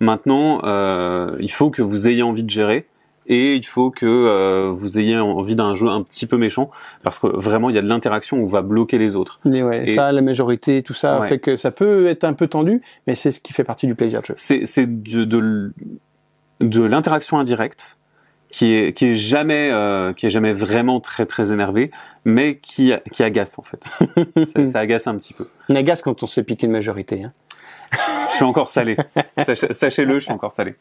Maintenant, 0.00 0.60
euh, 0.64 1.36
il 1.40 1.50
faut 1.50 1.70
que 1.70 1.82
vous 1.82 2.08
ayez 2.08 2.22
envie 2.22 2.42
de 2.44 2.50
gérer 2.50 2.86
et 3.26 3.54
il 3.54 3.64
faut 3.64 3.90
que 3.90 4.04
euh, 4.04 4.68
vous 4.70 4.98
ayez 4.98 5.16
envie 5.18 5.54
d'un 5.56 5.74
jeu 5.74 5.88
un 5.88 6.02
petit 6.02 6.26
peu 6.26 6.36
méchant 6.36 6.70
parce 7.02 7.18
que 7.18 7.26
vraiment 7.26 7.70
il 7.70 7.76
y 7.76 7.78
a 7.78 7.82
de 7.82 7.88
l'interaction 7.88 8.36
où 8.38 8.42
on 8.42 8.46
va 8.46 8.60
bloquer 8.60 8.98
les 8.98 9.16
autres. 9.16 9.40
mais 9.46 9.62
ouais, 9.62 9.88
Et- 9.88 9.94
ça, 9.94 10.12
la 10.12 10.20
majorité, 10.20 10.82
tout 10.82 10.92
ça 10.92 11.20
Ouais. 11.20 11.28
fait 11.28 11.38
que 11.38 11.56
ça 11.56 11.70
peut 11.70 12.06
être 12.06 12.24
un 12.24 12.34
peu 12.34 12.48
tendu, 12.48 12.82
mais 13.06 13.14
c'est 13.14 13.32
ce 13.32 13.40
qui 13.40 13.52
fait 13.54 13.64
partie 13.64 13.86
du 13.86 13.94
plaisir 13.94 14.20
de 14.20 14.26
jeu. 14.26 14.34
c'est 14.36 14.66
c'est 14.66 14.86
de 14.86 15.24
de, 15.24 15.72
de 16.60 16.82
l'interaction 16.82 17.38
indirecte 17.38 17.98
qui 18.50 18.72
est 18.74 18.92
qui 18.92 19.06
est 19.06 19.14
jamais 19.16 19.70
euh, 19.72 20.12
qui 20.12 20.26
est 20.26 20.30
jamais 20.30 20.52
vraiment 20.52 21.00
très 21.00 21.26
très 21.26 21.50
énervé 21.50 21.90
mais 22.24 22.58
qui 22.58 22.92
qui 23.12 23.22
agace 23.24 23.58
en 23.58 23.62
fait 23.62 23.84
ça, 24.46 24.68
ça 24.68 24.78
agace 24.78 25.06
un 25.08 25.16
petit 25.16 25.34
peu 25.34 25.46
On 25.70 25.74
agace 25.74 26.02
quand 26.02 26.22
on 26.22 26.26
se 26.26 26.34
fait 26.34 26.44
piquer 26.44 26.66
une 26.66 26.72
majorité. 26.72 27.24
Hein. 27.24 27.32
Je 28.30 28.34
suis 28.36 28.44
encore 28.44 28.68
salé 28.68 28.96
Sachez- 29.38 29.72
sachez-le 29.74 30.18
je 30.18 30.24
suis 30.24 30.32
encore 30.32 30.52
salé 30.52 30.74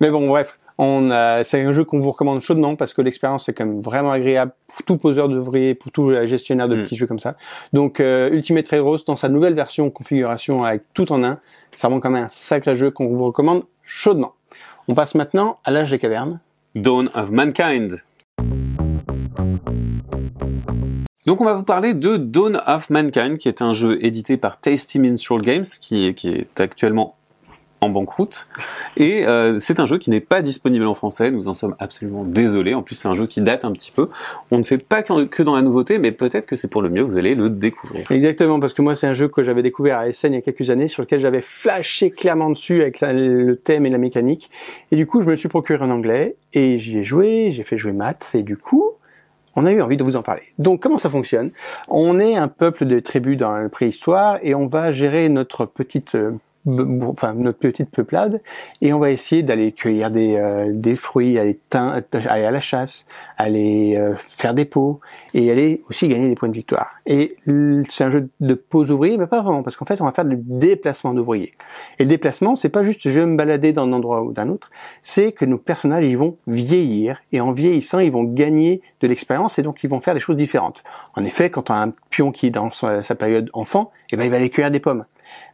Mais 0.00 0.10
bon, 0.10 0.26
bref, 0.28 0.58
on 0.78 1.10
a, 1.10 1.44
c'est 1.44 1.62
un 1.62 1.72
jeu 1.72 1.84
qu'on 1.84 2.00
vous 2.00 2.10
recommande 2.10 2.40
chaudement 2.40 2.76
parce 2.76 2.92
que 2.94 3.02
l'expérience 3.02 3.48
est 3.48 3.52
quand 3.54 3.66
même 3.66 3.80
vraiment 3.80 4.10
agréable 4.12 4.52
pour 4.68 4.82
tout 4.82 4.96
poseur 4.98 5.28
d'ouvriers, 5.28 5.74
pour 5.74 5.90
tout 5.92 6.10
euh, 6.10 6.26
gestionnaire 6.26 6.68
de 6.68 6.76
Mm. 6.76 6.82
petits 6.82 6.96
jeux 6.96 7.06
comme 7.06 7.18
ça. 7.18 7.36
Donc, 7.72 8.00
euh, 8.00 8.30
Ultimate 8.30 8.68
Railroads 8.68 9.04
dans 9.06 9.16
sa 9.16 9.28
nouvelle 9.28 9.54
version 9.54 9.88
configuration 9.90 10.64
avec 10.64 10.82
tout 10.94 11.10
en 11.12 11.22
un, 11.24 11.38
c'est 11.72 11.80
vraiment 11.82 12.00
quand 12.00 12.10
même 12.10 12.24
un 12.24 12.28
sacré 12.28 12.76
jeu 12.76 12.90
qu'on 12.90 13.08
vous 13.08 13.24
recommande 13.24 13.62
chaudement. 13.82 14.34
On 14.88 14.94
passe 14.94 15.14
maintenant 15.14 15.58
à 15.64 15.70
l'âge 15.70 15.90
des 15.90 15.98
cavernes. 15.98 16.40
Dawn 16.74 17.10
of 17.14 17.30
Mankind 17.30 18.02
donc 21.26 21.40
on 21.40 21.44
va 21.44 21.54
vous 21.54 21.62
parler 21.62 21.94
de 21.94 22.16
Dawn 22.16 22.62
of 22.66 22.90
Mankind 22.90 23.36
qui 23.38 23.48
est 23.48 23.60
un 23.60 23.72
jeu 23.72 24.04
édité 24.04 24.36
par 24.36 24.60
Tasty 24.60 24.98
Minstrel 24.98 25.40
Games 25.40 25.64
qui 25.64 26.06
est, 26.06 26.14
qui 26.14 26.28
est 26.28 26.60
actuellement 26.60 27.16
en 27.80 27.88
banqueroute. 27.88 28.46
Et 28.96 29.26
euh, 29.26 29.58
c'est 29.60 29.80
un 29.80 29.86
jeu 29.86 29.98
qui 29.98 30.10
n'est 30.10 30.20
pas 30.20 30.42
disponible 30.42 30.86
en 30.86 30.94
français. 30.94 31.30
Nous 31.30 31.48
en 31.48 31.54
sommes 31.54 31.76
absolument 31.78 32.24
désolés. 32.24 32.74
En 32.74 32.82
plus 32.82 32.94
c'est 32.94 33.08
un 33.08 33.14
jeu 33.14 33.26
qui 33.26 33.40
date 33.40 33.64
un 33.64 33.72
petit 33.72 33.92
peu. 33.92 34.08
On 34.50 34.58
ne 34.58 34.62
fait 34.62 34.78
pas 34.78 35.02
que 35.02 35.42
dans 35.42 35.54
la 35.54 35.62
nouveauté 35.62 35.98
mais 35.98 36.12
peut-être 36.12 36.46
que 36.46 36.56
c'est 36.56 36.68
pour 36.68 36.82
le 36.82 36.88
mieux. 36.88 37.02
Vous 37.02 37.18
allez 37.18 37.34
le 37.34 37.50
découvrir. 37.50 38.10
Exactement, 38.10 38.60
parce 38.60 38.72
que 38.72 38.82
moi 38.82 38.94
c'est 38.94 39.06
un 39.06 39.14
jeu 39.14 39.28
que 39.28 39.44
j'avais 39.44 39.62
découvert 39.62 39.98
à 39.98 40.08
Essen 40.08 40.32
il 40.32 40.36
y 40.36 40.38
a 40.38 40.42
quelques 40.42 40.70
années, 40.70 40.88
sur 40.88 41.02
lequel 41.02 41.20
j'avais 41.20 41.40
flashé 41.40 42.10
clairement 42.10 42.50
dessus 42.50 42.82
avec 42.82 43.00
le 43.00 43.56
thème 43.56 43.86
et 43.86 43.90
la 43.90 43.98
mécanique. 43.98 44.50
Et 44.90 44.96
du 44.96 45.06
coup, 45.06 45.20
je 45.20 45.26
me 45.26 45.36
suis 45.36 45.48
procuré 45.48 45.84
en 45.84 45.90
anglais 45.90 46.36
et 46.52 46.78
j'y 46.78 46.98
ai 46.98 47.04
joué, 47.04 47.50
j'ai 47.50 47.62
fait 47.62 47.76
jouer 47.76 47.92
Matt, 47.92 48.30
et 48.34 48.42
du 48.42 48.56
coup, 48.56 48.92
on 49.56 49.66
a 49.66 49.72
eu 49.72 49.80
envie 49.80 49.96
de 49.96 50.04
vous 50.04 50.16
en 50.16 50.22
parler. 50.22 50.42
Donc, 50.58 50.82
comment 50.82 50.98
ça 50.98 51.10
fonctionne? 51.10 51.50
On 51.88 52.20
est 52.20 52.36
un 52.36 52.48
peuple 52.48 52.84
de 52.84 53.00
tribus 53.00 53.36
dans 53.38 53.52
la 53.52 53.68
préhistoire 53.68 54.38
et 54.42 54.54
on 54.54 54.66
va 54.66 54.92
gérer 54.92 55.28
notre 55.28 55.64
petite 55.64 56.14
euh, 56.14 56.38
enfin 56.66 57.34
notre 57.34 57.58
petite 57.58 57.90
peuplade 57.90 58.40
et 58.80 58.92
on 58.92 58.98
va 58.98 59.10
essayer 59.10 59.42
d'aller 59.42 59.72
cueillir 59.72 60.10
des, 60.10 60.36
euh, 60.36 60.70
des 60.72 60.96
fruits, 60.96 61.38
aller, 61.38 61.58
tein- 61.70 62.02
aller 62.12 62.44
à 62.44 62.50
la 62.50 62.60
chasse, 62.60 63.06
aller 63.36 63.96
euh, 63.96 64.14
faire 64.16 64.54
des 64.54 64.64
pots 64.64 65.00
et 65.34 65.50
aller 65.50 65.82
aussi 65.88 66.08
gagner 66.08 66.28
des 66.28 66.34
points 66.34 66.48
de 66.48 66.54
victoire. 66.54 66.96
Et 67.06 67.36
c'est 67.88 68.04
un 68.04 68.10
jeu 68.10 68.28
de 68.40 68.54
pause 68.54 68.90
ouvrier, 68.90 69.16
mais 69.16 69.26
pas 69.26 69.42
vraiment, 69.42 69.62
parce 69.62 69.76
qu'en 69.76 69.84
fait, 69.84 70.00
on 70.00 70.04
va 70.04 70.12
faire 70.12 70.24
du 70.24 70.36
déplacement 70.36 71.14
d'ouvriers. 71.14 71.52
Et 71.98 72.04
le 72.04 72.08
déplacement, 72.08 72.56
c'est 72.56 72.68
pas 72.68 72.82
juste 72.82 73.00
je 73.04 73.10
vais 73.10 73.26
me 73.26 73.36
balader 73.36 73.72
d'un 73.72 73.92
endroit 73.92 74.22
ou 74.22 74.32
d'un 74.32 74.48
autre, 74.48 74.70
c'est 75.02 75.32
que 75.32 75.44
nos 75.44 75.58
personnages, 75.58 76.04
ils 76.04 76.18
vont 76.18 76.36
vieillir, 76.46 77.20
et 77.32 77.40
en 77.40 77.52
vieillissant, 77.52 77.98
ils 77.98 78.12
vont 78.12 78.24
gagner 78.24 78.82
de 79.00 79.06
l'expérience, 79.06 79.58
et 79.58 79.62
donc 79.62 79.84
ils 79.84 79.90
vont 79.90 80.00
faire 80.00 80.14
des 80.14 80.20
choses 80.20 80.36
différentes. 80.36 80.82
En 81.14 81.24
effet, 81.24 81.50
quand 81.50 81.70
on 81.70 81.74
a 81.74 81.78
un 81.78 81.92
pion 82.10 82.32
qui 82.32 82.46
est 82.46 82.50
dans 82.50 82.70
sa, 82.70 83.02
période 83.14 83.50
enfant, 83.52 83.90
eh 84.10 84.16
ben, 84.16 84.24
il 84.24 84.30
va 84.30 84.36
aller 84.36 84.50
cueillir 84.50 84.70
des 84.70 84.80
pommes. 84.80 85.04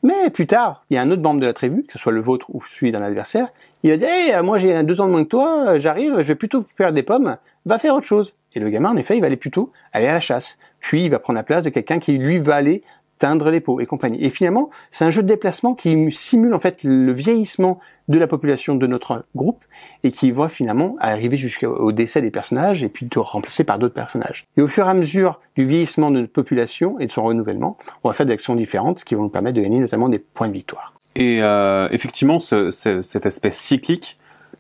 Mais 0.03 0.31
plus 0.31 0.47
tard, 0.47 0.85
il 0.91 0.95
y 0.95 0.99
a 0.99 1.03
un 1.03 1.11
autre 1.11 1.23
membre 1.23 1.41
de 1.41 1.47
la 1.47 1.53
tribu, 1.53 1.85
que 1.85 1.93
ce 1.93 1.99
soit 1.99 2.13
le 2.13 2.21
vôtre 2.21 2.47
ou 2.55 2.63
celui 2.63 2.93
d'un 2.93 3.03
adversaire, 3.03 3.49
il 3.83 3.91
va 3.91 3.97
dire 3.97 4.09
hey, 4.09 4.43
moi 4.43 4.59
j'ai 4.59 4.83
deux 4.85 5.01
ans 5.01 5.07
de 5.07 5.13
moins 5.13 5.25
que 5.25 5.29
toi, 5.29 5.79
j'arrive, 5.79 6.17
je 6.19 6.29
vais 6.29 6.35
plutôt 6.35 6.63
cueillir 6.77 6.93
des 6.93 7.03
pommes, 7.03 7.37
va 7.67 7.79
faire 7.79 7.95
autre 7.95 8.07
chose. 8.07 8.35
Et 8.55 8.61
le 8.61 8.69
gamin, 8.69 8.91
en 8.91 8.97
effet, 8.97 9.17
il 9.17 9.21
va 9.21 9.27
aller 9.27 9.37
plutôt 9.37 9.73
aller 9.93 10.07
à 10.07 10.13
la 10.13 10.21
chasse. 10.21 10.59
Puis 10.79 11.05
il 11.05 11.11
va 11.11 11.19
prendre 11.19 11.39
la 11.39 11.43
place 11.43 11.63
de 11.63 11.71
quelqu'un 11.71 11.99
qui 11.99 12.19
lui 12.19 12.39
va 12.39 12.57
aller 12.57 12.83
teindre 13.23 13.51
les 13.51 13.61
pots 13.61 13.79
et 13.79 13.87
compagnie. 13.87 14.19
Et 14.25 14.31
finalement, 14.31 14.71
c'est 14.91 15.05
un 15.05 15.13
jeu 15.13 15.23
de 15.23 15.29
déplacement 15.29 15.75
qui 15.75 16.11
simule 16.11 16.55
en 16.55 16.59
fait 16.59 16.83
le 16.83 17.13
vieillissement 17.13 17.79
de 18.09 18.19
la 18.19 18.27
population 18.27 18.75
de 18.75 18.87
notre 18.89 19.25
groupe 19.37 19.63
et 20.03 20.11
qui 20.11 20.33
va 20.33 20.49
finalement 20.49 20.97
arriver 20.99 21.37
jusqu'au 21.37 21.93
décès 21.93 22.21
des 22.21 22.33
personnages 22.33 22.83
et 22.83 22.89
puis 22.89 23.07
de 23.07 23.19
remplacer 23.21 23.63
par 23.63 23.79
d'autres 23.79 23.95
personnages. 23.95 24.47
Et 24.57 24.61
au 24.61 24.67
fur 24.67 24.87
et 24.87 24.91
à 24.91 24.95
mesure 24.95 25.41
du 25.55 25.65
vieillissement 25.65 26.11
de 26.11 26.19
notre 26.21 26.33
population 26.33 26.99
et 26.99 27.07
de 27.07 27.13
son 27.13 27.23
renouvellement, 27.23 27.79
on 28.03 28.09
va 28.09 28.15
faire 28.15 28.27
des 28.27 28.33
actions 28.33 28.57
différentes 28.57 29.05
qui 29.05 29.15
vont 29.15 29.23
nous 29.23 29.29
permettre 29.31 29.57
de 29.57 29.63
gagner 29.63 29.79
notamment 29.79 30.09
des 30.09 30.19
points 30.19 30.49
de 30.49 30.55
victoire. 30.55 30.93
Et 31.15 31.39
euh, 31.43 31.87
effectivement, 31.93 32.41
ce, 32.41 32.73
ce- 32.73 33.03
cet 33.03 33.25
aspect 33.27 33.53
cyclique 33.53 34.19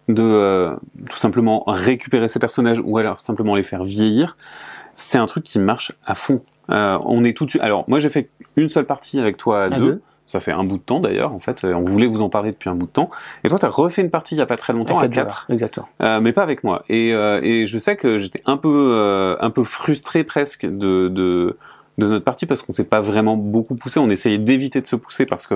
de 0.08 0.22
euh, 0.22 0.76
tout 1.10 1.16
simplement 1.16 1.64
récupérer 1.66 2.28
ces 2.28 2.38
personnages 2.38 2.80
ou 2.84 2.96
alors 2.98 3.18
simplement 3.18 3.56
les 3.56 3.64
faire 3.64 3.82
vieillir, 3.82 4.36
c'est 4.94 5.18
un 5.18 5.26
truc 5.26 5.42
qui 5.42 5.58
marche 5.58 5.92
à 6.06 6.14
fond. 6.14 6.42
Euh, 6.72 6.98
on 7.04 7.22
est 7.24 7.36
tout 7.36 7.44
de 7.44 7.50
suite. 7.50 7.62
Alors 7.62 7.84
moi 7.88 7.98
j'ai 7.98 8.08
fait 8.08 8.28
une 8.56 8.68
seule 8.68 8.86
partie 8.86 9.18
avec 9.20 9.36
toi 9.36 9.62
à, 9.62 9.64
À 9.66 9.70
deux. 9.70 9.78
deux. 9.78 10.02
Ça 10.26 10.40
fait 10.40 10.52
un 10.52 10.64
bout 10.64 10.78
de 10.78 10.82
temps 10.82 11.00
d'ailleurs. 11.00 11.34
En 11.34 11.40
fait, 11.40 11.62
Euh, 11.64 11.74
on 11.74 11.84
voulait 11.84 12.06
vous 12.06 12.22
en 12.22 12.30
parler 12.30 12.52
depuis 12.52 12.70
un 12.70 12.74
bout 12.74 12.86
de 12.86 12.92
temps. 12.92 13.10
Et 13.44 13.48
toi, 13.48 13.58
t'as 13.58 13.68
refait 13.68 14.00
une 14.00 14.08
partie 14.08 14.34
il 14.34 14.38
y 14.38 14.40
a 14.40 14.46
pas 14.46 14.56
très 14.56 14.72
longtemps 14.72 14.98
à 14.98 15.08
quatre 15.08 15.44
Exactement. 15.50 15.88
Euh, 16.02 16.20
mais 16.20 16.32
pas 16.32 16.42
avec 16.42 16.64
moi. 16.64 16.84
Et, 16.88 17.12
euh, 17.12 17.40
et 17.42 17.66
je 17.66 17.78
sais 17.78 17.96
que 17.96 18.16
j'étais 18.16 18.40
un 18.46 18.56
peu, 18.56 18.92
euh, 18.96 19.36
un 19.40 19.50
peu 19.50 19.62
frustré 19.64 20.24
presque 20.24 20.64
de, 20.64 21.08
de, 21.08 21.58
de 21.98 22.06
notre 22.06 22.24
partie 22.24 22.46
parce 22.46 22.62
qu'on 22.62 22.72
s'est 22.72 22.84
pas 22.84 23.00
vraiment 23.00 23.36
beaucoup 23.36 23.74
poussé. 23.74 24.00
On 24.00 24.08
essayait 24.08 24.38
d'éviter 24.38 24.80
de 24.80 24.86
se 24.86 24.96
pousser 24.96 25.26
parce 25.26 25.46
que 25.46 25.54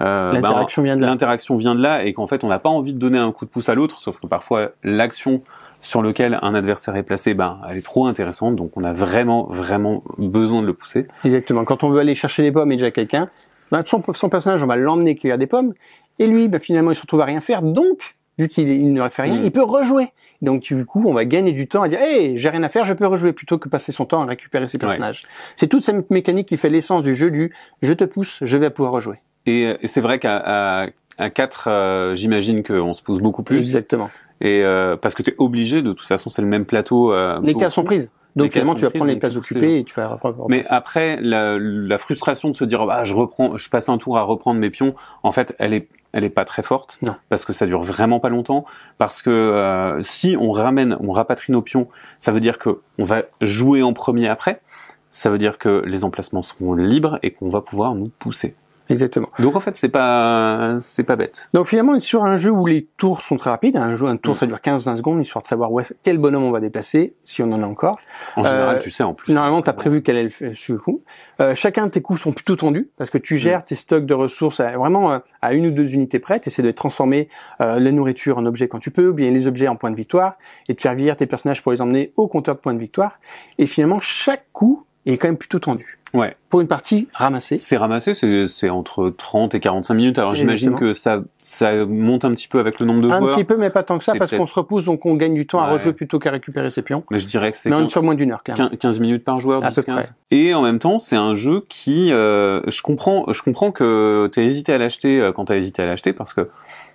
euh, 0.00 0.32
bah, 0.32 0.40
L'interaction 0.40 0.82
vient 0.82 0.96
de 0.96 1.02
là. 1.02 1.08
l'interaction 1.08 1.56
vient 1.58 1.74
de 1.74 1.82
là 1.82 2.04
et 2.04 2.14
qu'en 2.14 2.26
fait 2.26 2.44
on 2.44 2.48
n'a 2.48 2.58
pas 2.58 2.70
envie 2.70 2.94
de 2.94 2.98
donner 2.98 3.18
un 3.18 3.30
coup 3.30 3.44
de 3.44 3.50
pouce 3.50 3.68
à 3.68 3.74
l'autre, 3.74 4.00
sauf 4.00 4.20
que 4.20 4.26
parfois 4.26 4.70
l'action 4.84 5.42
sur 5.84 6.02
lequel 6.02 6.38
un 6.42 6.54
adversaire 6.54 6.96
est 6.96 7.02
placé, 7.02 7.34
ben, 7.34 7.60
elle 7.68 7.76
est 7.76 7.84
trop 7.84 8.06
intéressante, 8.06 8.56
donc 8.56 8.76
on 8.76 8.84
a 8.84 8.92
vraiment, 8.92 9.46
vraiment 9.50 10.02
besoin 10.18 10.62
de 10.62 10.66
le 10.66 10.74
pousser. 10.74 11.06
Exactement. 11.24 11.64
Quand 11.64 11.84
on 11.84 11.90
veut 11.90 12.00
aller 12.00 12.14
chercher 12.14 12.42
les 12.42 12.50
pommes 12.52 12.72
et 12.72 12.76
déjà 12.76 12.90
quelqu'un, 12.90 13.28
ben, 13.70 13.82
son, 13.86 14.02
son 14.14 14.28
personnage, 14.28 14.62
on 14.62 14.66
va 14.66 14.76
l'emmener 14.76 15.14
cueillir 15.14 15.38
des 15.38 15.46
pommes, 15.46 15.74
et 16.18 16.26
lui, 16.26 16.48
ben, 16.48 16.60
finalement, 16.60 16.90
il 16.90 16.96
se 16.96 17.02
retrouve 17.02 17.20
à 17.20 17.24
rien 17.26 17.40
faire. 17.40 17.62
Donc, 17.62 18.16
vu 18.38 18.48
qu'il 18.48 18.68
il 18.70 18.92
ne 18.92 19.08
fait 19.08 19.22
rien, 19.22 19.40
Mm. 19.40 19.44
il 19.44 19.50
peut 19.52 19.62
rejouer. 19.62 20.08
Donc, 20.42 20.62
du 20.62 20.84
coup, 20.86 21.04
on 21.06 21.12
va 21.12 21.24
gagner 21.24 21.52
du 21.52 21.68
temps 21.68 21.82
à 21.82 21.88
dire, 21.88 22.00
hey, 22.00 22.36
j'ai 22.38 22.48
rien 22.48 22.62
à 22.62 22.68
faire, 22.68 22.84
je 22.84 22.92
peux 22.92 23.06
rejouer, 23.06 23.32
plutôt 23.32 23.58
que 23.58 23.68
passer 23.68 23.92
son 23.92 24.04
temps 24.06 24.22
à 24.22 24.26
récupérer 24.26 24.66
ses 24.66 24.78
personnages. 24.78 25.24
C'est 25.56 25.68
toute 25.68 25.82
cette 25.82 26.10
mécanique 26.10 26.48
qui 26.48 26.56
fait 26.56 26.70
l'essence 26.70 27.02
du 27.02 27.14
jeu 27.14 27.30
du, 27.30 27.52
je 27.82 27.92
te 27.92 28.04
pousse, 28.04 28.38
je 28.42 28.56
vais 28.56 28.70
pouvoir 28.70 28.92
rejouer. 28.92 29.16
Et, 29.46 29.74
et 29.80 29.86
c'est 29.86 30.00
vrai 30.00 30.18
qu'à 30.18 30.82
à, 30.82 30.86
à 31.18 31.30
4, 31.30 32.14
j'imagine 32.16 32.62
qu'on 32.62 32.92
se 32.94 33.02
pousse 33.02 33.18
beaucoup 33.20 33.42
plus. 33.42 33.58
Exactement. 33.58 34.10
Et 34.40 34.62
euh, 34.64 34.96
parce 34.96 35.14
que 35.14 35.22
tu 35.22 35.30
es 35.30 35.34
obligé, 35.38 35.82
de 35.82 35.92
toute 35.92 36.06
façon, 36.06 36.28
c'est 36.30 36.42
le 36.42 36.48
même 36.48 36.64
plateau. 36.64 37.12
euh, 37.12 37.38
Les 37.42 37.54
cases 37.54 37.74
sont 37.74 37.84
prises. 37.84 38.10
Donc, 38.36 38.50
finalement, 38.50 38.74
tu 38.74 38.82
vas 38.82 38.90
prendre 38.90 39.06
les 39.06 39.16
places 39.16 39.36
occupées 39.36 39.78
et 39.78 39.84
tu 39.84 39.94
vas 39.94 40.16
re- 40.16 40.46
Mais 40.48 40.64
après, 40.68 41.18
la, 41.22 41.56
la 41.56 41.98
frustration 41.98 42.50
de 42.50 42.56
se 42.56 42.64
dire, 42.64 42.84
bah, 42.84 43.04
je 43.04 43.14
reprends, 43.14 43.56
je 43.56 43.70
passe 43.70 43.88
un 43.88 43.96
tour 43.96 44.18
à 44.18 44.22
reprendre 44.22 44.58
mes 44.58 44.70
pions. 44.70 44.96
En 45.22 45.30
fait, 45.30 45.54
elle 45.60 45.72
est, 45.72 45.88
elle 46.12 46.24
est 46.24 46.30
pas 46.30 46.44
très 46.44 46.64
forte. 46.64 46.98
Non. 47.00 47.14
Parce 47.28 47.44
que 47.44 47.52
ça 47.52 47.64
dure 47.64 47.82
vraiment 47.82 48.18
pas 48.18 48.30
longtemps. 48.30 48.64
Parce 48.98 49.22
que 49.22 49.30
euh, 49.30 50.00
si 50.00 50.36
on 50.40 50.50
ramène, 50.50 50.96
on 51.00 51.12
rapatrie 51.12 51.52
nos 51.52 51.62
pions, 51.62 51.86
ça 52.18 52.32
veut 52.32 52.40
dire 52.40 52.58
que 52.58 52.80
on 52.98 53.04
va 53.04 53.22
jouer 53.40 53.84
en 53.84 53.92
premier 53.92 54.26
après. 54.28 54.60
Ça 55.10 55.30
veut 55.30 55.38
dire 55.38 55.56
que 55.56 55.84
les 55.86 56.02
emplacements 56.02 56.42
seront 56.42 56.74
libres 56.74 57.20
et 57.22 57.30
qu'on 57.30 57.48
va 57.50 57.60
pouvoir 57.60 57.94
nous 57.94 58.08
pousser. 58.18 58.56
Exactement. 58.90 59.28
Donc 59.38 59.56
en 59.56 59.60
fait, 59.60 59.76
c'est 59.76 59.88
pas, 59.88 60.76
c'est 60.82 61.04
pas 61.04 61.16
bête. 61.16 61.48
Donc 61.54 61.66
finalement, 61.66 61.98
sur 62.00 62.24
un 62.24 62.36
jeu 62.36 62.50
où 62.50 62.66
les 62.66 62.84
tours 62.98 63.22
sont 63.22 63.36
très 63.36 63.48
rapides. 63.50 63.76
Un 63.78 63.96
jeu, 63.96 64.06
un 64.06 64.16
tour, 64.18 64.34
Mm. 64.34 64.38
ça 64.38 64.46
dure 64.46 64.60
15-20 64.60 64.96
secondes, 64.98 65.20
histoire 65.22 65.42
de 65.42 65.48
savoir 65.48 65.72
où 65.72 65.80
est- 65.80 65.94
quel 66.02 66.18
bonhomme 66.18 66.42
on 66.44 66.50
va 66.50 66.60
déplacer, 66.60 67.14
si 67.24 67.42
on 67.42 67.50
en 67.52 67.62
a 67.62 67.66
encore. 67.66 67.98
En 68.36 68.44
général, 68.44 68.76
Euh, 68.76 68.78
tu 68.80 68.90
sais 68.90 69.02
en 69.02 69.14
plus. 69.14 69.32
Normalement, 69.32 69.62
tu 69.62 69.70
as 69.70 69.72
prévu 69.72 70.02
quel 70.02 70.16
est 70.16 70.40
le 70.68 70.76
coup. 70.76 71.02
Euh, 71.40 71.54
chacun 71.54 71.86
de 71.86 71.90
tes 71.92 72.02
coups 72.02 72.20
sont 72.20 72.32
plutôt 72.32 72.56
tendus, 72.56 72.90
parce 72.98 73.08
que 73.10 73.16
tu 73.18 73.38
gères 73.38 73.64
tes 73.64 73.74
stocks 73.74 74.04
de 74.04 74.14
ressources 74.14 74.60
à, 74.60 74.76
vraiment 74.76 75.12
euh, 75.12 75.18
à 75.40 75.54
une 75.54 75.66
ou 75.66 75.70
deux 75.70 75.94
unités 75.94 76.18
près. 76.18 76.38
Tu 76.40 76.50
essaies 76.50 76.62
de 76.62 76.70
transformer 76.70 77.28
euh, 77.62 77.80
la 77.80 77.90
nourriture 77.90 78.36
en 78.38 78.44
objets 78.44 78.68
quand 78.68 78.80
tu 78.80 78.90
peux, 78.90 79.08
ou 79.08 79.14
bien 79.14 79.30
les 79.30 79.46
objets 79.46 79.68
en 79.68 79.76
points 79.76 79.90
de 79.92 79.96
victoire, 79.96 80.36
et 80.68 80.74
de 80.74 80.80
faire 80.80 80.94
vieillir 80.94 81.16
tes 81.16 81.26
personnages 81.26 81.62
pour 81.62 81.72
les 81.72 81.80
emmener 81.80 82.12
au 82.16 82.28
compteur 82.28 82.54
de 82.54 82.60
points 82.60 82.74
de 82.74 82.78
victoire. 82.80 83.18
Et 83.58 83.66
finalement, 83.66 84.00
chaque 84.00 84.44
coup 84.52 84.84
est 85.12 85.18
quand 85.18 85.28
même 85.28 85.36
plutôt 85.38 85.58
tendu. 85.58 85.98
Ouais. 86.14 86.36
Pour 86.48 86.60
une 86.60 86.68
partie 86.68 87.08
ramassée. 87.12 87.58
C'est 87.58 87.76
ramassé, 87.76 88.14
c'est 88.14 88.46
c'est 88.46 88.70
entre 88.70 89.10
30 89.10 89.56
et 89.56 89.60
45 89.60 89.94
minutes. 89.94 90.18
Alors 90.20 90.32
j'imagine 90.32 90.76
que 90.76 90.94
ça 90.94 91.20
ça 91.40 91.84
monte 91.86 92.24
un 92.24 92.30
petit 92.30 92.46
peu 92.46 92.60
avec 92.60 92.78
le 92.78 92.86
nombre 92.86 93.02
de 93.02 93.10
Un 93.10 93.18
joueurs, 93.18 93.34
petit 93.34 93.42
peu, 93.42 93.56
mais 93.56 93.68
pas 93.68 93.82
tant 93.82 93.98
que 93.98 94.04
ça, 94.04 94.12
parce 94.16 94.30
qu'on 94.30 94.46
se 94.46 94.54
repousse, 94.54 94.84
donc 94.84 95.04
on 95.06 95.16
gagne 95.16 95.34
du 95.34 95.44
temps 95.44 95.58
à 95.58 95.68
rejouer 95.68 95.92
plutôt 95.92 96.20
qu'à 96.20 96.30
récupérer 96.30 96.70
ses 96.70 96.82
pions. 96.82 97.02
mais 97.10 97.18
je 97.18 97.26
dirais 97.26 97.50
que 97.50 97.58
c'est 97.58 97.68
Mais 97.68 97.74
on 97.74 97.80
est 97.80 97.82
15, 97.84 97.90
sur 97.90 98.02
moins 98.04 98.14
d'une 98.14 98.30
heure, 98.30 98.44
clairement. 98.44 98.70
15 98.78 99.00
minutes 99.00 99.24
par 99.24 99.40
joueur, 99.40 99.64
À 99.64 99.70
10 99.70 99.74
peu 99.74 99.82
15. 99.82 99.96
près. 99.96 100.14
Et 100.30 100.54
en 100.54 100.62
même 100.62 100.78
temps, 100.78 100.98
c'est 100.98 101.16
un 101.16 101.34
jeu 101.34 101.64
qui 101.68 102.12
euh, 102.12 102.60
je 102.68 102.80
comprends 102.82 103.24
je 103.32 103.42
comprends 103.42 103.72
que 103.72 104.30
tu 104.32 104.38
as 104.38 104.44
hésité 104.44 104.72
à 104.72 104.78
l'acheter 104.78 105.20
euh, 105.20 105.32
quand 105.32 105.46
tu 105.46 105.52
as 105.52 105.56
hésité 105.56 105.82
à 105.82 105.86
l'acheter 105.86 106.12
parce 106.12 106.32
que 106.32 106.48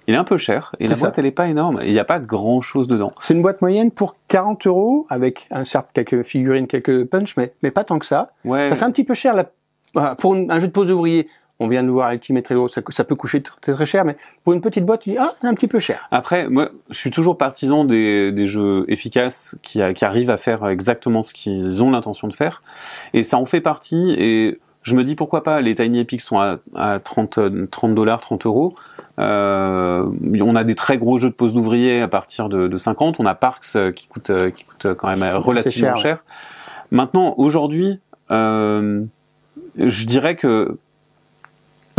il 0.10 0.16
est 0.16 0.18
un 0.18 0.24
peu 0.24 0.38
cher 0.38 0.74
et 0.80 0.88
la 0.88 0.96
ça. 0.96 1.02
boîte 1.02 1.20
elle 1.20 1.28
est 1.28 1.32
pas 1.32 1.48
énorme 1.48 1.80
il 1.84 1.92
n'y 1.94 2.00
a 2.00 2.04
pas 2.04 2.20
grand 2.20 2.62
chose 2.62 2.88
dedans. 2.88 3.14
C'est 3.20 3.36
une 3.36 3.44
boîte 3.44 3.62
moyenne 3.62 3.92
pour 3.92 4.16
40 4.28 4.66
euros, 4.66 5.06
avec 5.10 5.46
un, 5.52 5.66
certes 5.66 5.90
quelques 5.94 6.24
figurines, 6.24 6.66
quelques 6.66 7.06
punch, 7.06 7.38
mais, 7.38 7.54
mais 7.62 7.70
pas 7.70 7.84
tant 7.84 8.00
que 8.00 8.08
ça. 8.08 8.32
Ouais. 8.44 8.70
Ça 8.70 8.76
fait 8.76 8.86
un 8.86 8.92
petit 8.92 9.04
peu 9.04 9.14
cher 9.14 9.36
là, 9.36 9.46
voilà, 9.94 10.16
pour 10.16 10.34
un 10.34 10.60
jeu 10.60 10.68
de 10.68 10.72
pose 10.72 10.90
ouvrier. 10.90 11.28
On 11.60 11.68
vient 11.68 11.84
de 11.84 11.90
voir 11.90 12.12
Ultimate 12.12 12.50
Hero, 12.50 12.70
ça, 12.70 12.82
ça 12.90 13.04
peut 13.04 13.16
coucher 13.16 13.44
très, 13.44 13.74
très 13.74 13.86
cher, 13.86 14.04
mais 14.04 14.16
pour 14.44 14.54
une 14.54 14.62
petite 14.62 14.86
boîte, 14.86 15.02
tu 15.02 15.12
dis 15.12 15.18
ah 15.20 15.34
un 15.44 15.54
petit 15.54 15.68
peu 15.68 15.80
cher. 15.80 16.08
Après, 16.10 16.50
moi, 16.50 16.70
je 16.90 16.98
suis 16.98 17.12
toujours 17.12 17.38
partisan 17.38 17.86
des, 17.86 18.32
des 18.32 18.48
jeux 18.48 18.86
efficaces 18.88 19.58
qui, 19.62 19.82
qui 19.94 20.06
arrivent 20.06 20.30
à 20.32 20.38
faire 20.38 20.68
exactement 20.70 21.22
ce 21.22 21.34
qu'ils 21.36 21.84
ont 21.84 21.92
l'intention 21.92 22.28
de 22.28 22.34
faire. 22.34 22.64
Et 23.14 23.22
ça 23.22 23.38
en 23.38 23.46
fait 23.46 23.62
partie. 23.62 24.16
Et 24.18 24.60
je 24.90 24.96
me 24.96 25.04
dis 25.04 25.16
pourquoi 25.16 25.44
pas. 25.44 25.62
Les 25.62 25.76
Tiny 25.76 26.00
Epics 26.00 26.22
sont 26.22 26.40
à, 26.40 26.58
à 26.76 27.00
30 27.00 27.38
euh, 27.38 27.68
30 27.70 27.94
dollars, 27.94 28.22
30 28.22 28.46
euros. 28.46 28.76
Euh, 29.20 30.06
on 30.42 30.56
a 30.56 30.64
des 30.64 30.76
très 30.76 30.98
gros 30.98 31.18
jeux 31.18 31.30
de 31.30 31.36
pose 31.36 31.54
d'ouvriers 31.54 32.02
à 32.02 32.08
partir 32.08 32.50
de, 32.50 32.68
de 32.68 32.78
50. 32.78 33.20
On 33.20 33.26
a 33.26 33.36
Parks 33.36 33.66
euh, 33.76 33.92
qui 33.92 34.08
coûte, 34.08 34.32
euh, 34.32 34.50
qui 34.50 34.64
coûte 34.64 34.94
quand 34.96 35.16
même 35.16 35.24
relativement 35.36 35.96
cher, 35.96 35.98
cher. 35.98 36.24
Maintenant, 36.92 37.36
aujourd'hui, 37.38 38.00
euh, 38.32 39.04
je 39.78 40.06
dirais 40.06 40.36
que 40.36 40.78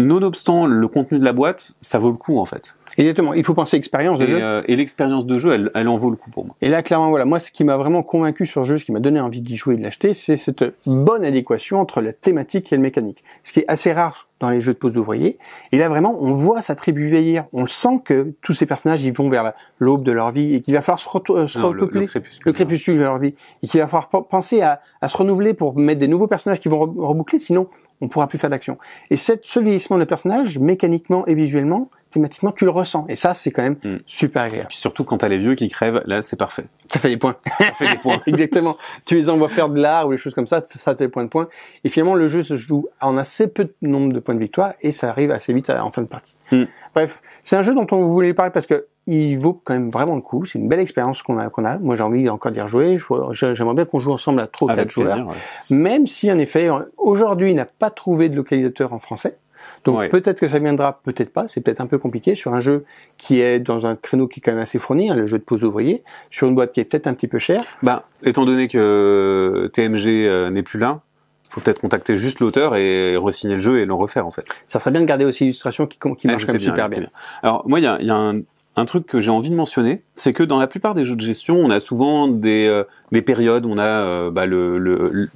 nonobstant 0.01 0.67
le 0.67 0.89
contenu 0.89 1.19
de 1.19 1.25
la 1.25 1.33
boîte, 1.33 1.73
ça 1.81 1.99
vaut 1.99 2.11
le 2.11 2.17
coup 2.17 2.39
en 2.39 2.45
fait. 2.45 2.77
Exactement. 2.99 3.35
Il 3.35 3.45
faut 3.45 3.55
penser 3.55 3.77
expérience 3.77 4.19
de 4.19 4.25
Et, 4.25 4.27
jeu. 4.29 4.39
euh, 4.43 4.63
et 4.67 4.77
l'expérience 4.77 5.27
de 5.27 5.39
jeu, 5.39 5.53
elle, 5.53 5.71
elle 5.75 5.89
en 5.89 5.97
vaut 5.97 6.11
le 6.11 6.17
coup 6.17 6.31
pour 6.31 6.45
moi. 6.47 6.55
Et 6.61 6.69
là, 6.69 6.83
clairement, 6.83 7.11
voilà, 7.11 7.25
moi, 7.25 7.39
ce 7.41 7.51
qui 7.51 7.65
m'a 7.65 7.77
vraiment 7.77 8.03
convaincu 8.03 8.47
sur 8.47 8.61
le 8.63 8.67
jeu, 8.67 8.79
ce 8.79 8.85
qui 8.85 8.93
m'a 8.93 9.01
donné 9.01 9.21
envie 9.21 9.41
d'y 9.41 9.57
jouer 9.57 9.75
et 9.75 9.77
de 9.79 9.83
l'acheter, 9.83 10.15
c'est 10.15 10.37
cette 10.37 10.65
bonne 10.87 11.25
adéquation 11.25 11.79
entre 11.81 12.01
la 12.01 12.13
thématique 12.13 12.73
et 12.73 12.77
le 12.77 12.83
mécanique. 12.83 13.23
Ce 13.43 13.53
qui 13.53 13.61
est 13.61 13.65
assez 13.69 13.93
rare 13.93 14.27
dans 14.41 14.49
les 14.49 14.61
jeux 14.63 14.73
de 14.73 14.79
pose 14.79 14.93
d'ouvriers. 14.95 15.37
Et 15.71 15.77
là, 15.79 15.91
vraiment, 15.91 16.17
on 16.19 16.33
voit 16.33 16.63
sa 16.63 16.75
tribu 16.75 17.07
vieillir. 17.07 17.45
On 17.53 17.61
le 17.63 17.69
sent 17.69 18.01
que 18.03 18.33
tous 18.41 18.55
ces 18.55 18.65
personnages, 18.65 19.05
ils 19.05 19.13
vont 19.13 19.29
vers 19.29 19.43
la- 19.43 19.55
l'aube 19.79 20.03
de 20.03 20.13
leur 20.13 20.31
vie 20.31 20.55
et 20.55 20.61
qu'il 20.63 20.73
va 20.73 20.81
falloir 20.81 20.99
se, 20.99 21.09
retou- 21.11 21.37
euh, 21.37 21.47
se 21.47 21.59
Non, 21.59 21.71
le, 21.73 21.81
repeupler. 21.83 22.01
le 22.01 22.07
crépuscule. 22.07 22.43
le 22.47 22.53
crépuscule 22.55 22.97
de 22.97 23.03
leur 23.03 23.19
vie 23.19 23.35
et 23.63 23.67
qu'il 23.67 23.81
va 23.81 23.87
falloir 23.87 24.09
penser 24.27 24.63
à, 24.63 24.81
à 25.03 25.09
se 25.11 25.17
renouveler 25.19 25.53
pour 25.53 25.79
mettre 25.79 26.01
des 26.01 26.09
nouveaux 26.09 26.27
personnages 26.27 26.59
qui 26.61 26.69
vont 26.71 26.79
re- 26.87 26.99
reboucler, 27.07 27.39
sinon 27.39 27.69
on 28.01 28.09
pourra 28.09 28.29
plus 28.29 28.39
faire 28.39 28.49
d'action. 28.49 28.79
Et 29.11 29.19
cette, 29.19 29.45
ce 29.45 29.61
vieillissement 29.61 29.99
de 29.99 30.05
personnages, 30.05 30.59
mécaniquement 30.59 31.27
et 31.27 31.35
visuellement, 31.35 31.91
thématiquement, 32.11 32.53
tu 32.53 32.65
le 32.65 32.71
ressens. 32.71 33.07
Et 33.09 33.17
ça, 33.17 33.35
c'est 33.35 33.51
quand 33.51 33.63
même 33.63 33.77
Mm. 33.85 33.97
super 34.07 34.43
agréable. 34.43 34.69
Puis 34.69 34.79
surtout 34.79 35.05
quand 35.05 35.19
t'as 35.19 35.29
les 35.29 35.39
vieux 35.39 35.55
qui 35.55 35.69
crèvent, 35.69 36.03
là 36.07 36.23
c'est 36.23 36.37
parfait. 36.37 36.65
Ça 36.93 36.99
fait 36.99 37.09
des 37.11 37.17
points. 37.17 37.37
Ça 37.59 37.65
fait 37.79 37.89
des 37.89 37.99
points. 37.99 38.21
Exactement. 38.27 38.77
Tu 39.05 39.15
les 39.17 39.29
envoies 39.31 39.49
faire 39.49 39.69
de 39.69 39.81
l'art 39.81 40.07
ou 40.09 40.11
des 40.11 40.17
choses 40.19 40.35
comme 40.35 40.47
ça, 40.47 40.63
ça 40.79 40.95
fait 40.97 41.09
point 41.09 41.25
de 41.25 41.29
points. 41.29 41.49
Et 41.85 41.89
finalement, 41.89 42.15
le 42.15 42.29
jeu 42.29 42.43
se 42.43 42.57
joue 42.57 42.89
en 43.01 43.17
assez 43.17 43.47
peu 43.47 43.65
de 43.65 43.75
nombre 43.83 44.13
de 44.13 44.19
points 44.21 44.35
de 44.35 44.41
victoire 44.41 44.73
et 44.81 44.93
ça 44.93 45.09
arrive 45.11 45.31
assez 45.31 45.53
vite 45.53 45.71
à- 45.71 45.85
en 45.85 45.91
fin 45.91 46.03
de 46.03 46.07
partie. 46.09 46.35
Hmm. 46.53 46.65
Bref, 46.95 47.23
c'est 47.43 47.57
un 47.57 47.63
jeu 47.63 47.75
dont 47.75 47.87
on 47.93 48.07
voulait 48.09 48.35
parler 48.35 48.51
parce 48.53 48.67
que 48.67 48.87
il 49.07 49.37
vaut 49.39 49.55
quand 49.55 49.73
même 49.75 49.91
vraiment 49.91 50.15
le 50.15 50.21
coup. 50.21 50.45
C'est 50.45 50.59
une 50.59 50.69
belle 50.69 50.79
expérience 50.81 51.23
qu'on 51.23 51.39
a, 51.39 51.49
qu'on 51.49 51.65
a. 51.65 51.79
Moi, 51.79 51.97
j'ai 51.97 52.03
envie 52.03 52.29
encore 52.29 52.53
d'y 52.53 52.61
rejouer. 52.61 52.97
J'aimerais 53.33 53.75
bien 53.75 53.85
qu'on 53.85 53.99
joue 53.99 54.13
ensemble 54.13 54.41
à 54.41 54.47
trois 54.47 54.71
ou 54.73 54.77
quatre 54.77 54.91
joueurs. 54.91 55.27
ouais. 55.27 55.35
Même 55.71 56.07
si, 56.07 56.31
en 56.31 56.39
effet, 56.39 56.69
aujourd'hui, 56.97 57.51
il 57.51 57.55
n'a 57.57 57.65
pas 57.65 57.91
trouvé 57.91 58.29
de 58.29 58.37
localisateur 58.37 58.93
en 58.93 58.99
français. 58.99 59.37
Donc 59.85 60.09
peut-être 60.11 60.41
que 60.41 60.49
ça 60.49 60.59
viendra, 60.59 61.01
peut-être 61.03 61.33
pas. 61.33 61.49
C'est 61.49 61.61
peut-être 61.61 61.81
un 61.81 61.87
peu 61.87 61.99
compliqué 61.99 62.35
sur 62.35 62.55
un 62.55 62.61
jeu 62.61 62.85
qui 63.19 63.41
est 63.41 63.59
dans 63.59 63.87
un 63.87 63.97
créneau 63.97 64.29
qui 64.29 64.41
est 64.41 64.43
quand 64.43 64.53
même 64.53 64.61
assez 64.61 64.79
fourni, 64.79 65.11
hein, 65.11 65.17
le 65.17 65.27
jeu 65.27 65.39
de 65.39 65.43
pose 65.43 65.65
ouvrier, 65.65 66.03
sur 66.31 66.49
une 66.49 66.55
boîte 66.55 66.73
qui 66.73 66.81
est 66.81 66.85
peut-être 66.85 67.07
un 67.07 67.15
petit 67.15 67.29
peu 67.29 67.39
chère. 67.39 67.63
Bah, 67.83 68.09
étant 68.23 68.45
donné 68.45 68.69
que 68.69 69.71
TMG 69.73 70.07
euh, 70.07 70.51
n'est 70.51 70.63
plus 70.63 70.79
là, 70.79 71.01
faut 71.49 71.61
peut-être 71.61 71.81
contacter 71.81 72.17
juste 72.17 72.41
l'auteur 72.41 72.77
et 72.77 73.17
re-signer 73.17 73.55
le 73.55 73.61
jeu 73.61 73.81
et 73.81 73.85
le 73.85 73.95
refaire 73.95 74.27
en 74.27 74.31
fait. 74.31 74.45
Ça 74.69 74.79
serait 74.79 74.93
bien 74.93 75.01
de 75.01 75.07
garder 75.07 75.25
aussi 75.25 75.45
l'illustration 75.45 75.87
qui, 75.87 75.99
qui 75.99 76.27
marche 76.27 76.47
même 76.47 76.61
super 76.61 76.89
bien. 76.89 77.09
Alors 77.43 77.69
moi, 77.69 77.81
il 77.81 77.83
y 77.83 77.89
a, 77.89 77.99
il 78.01 78.07
y 78.07 78.11
a 78.11 78.15
un, 78.15 78.41
un 78.77 78.85
truc 78.85 79.07
que 79.07 79.21
j'ai 79.21 79.31
envie 79.31 79.51
de 79.51 79.57
mentionner, 79.57 80.03
c'est 80.15 80.33
que 80.33 80.43
dans 80.43 80.59
la 80.59 80.67
plupart 80.67 80.95
des 80.95 81.05
jeux 81.05 81.17
de 81.17 81.21
gestion, 81.21 81.57
on 81.57 81.71
a 81.71 81.81
souvent 81.81 82.29
des, 82.29 82.67
euh, 82.67 82.85
des 83.13 83.23
périodes, 83.23 83.67
on 83.67 83.79
a 83.79 83.85
euh, 83.85 84.31
bah, 84.31 84.47
le, 84.47 84.79
le, 84.79 85.29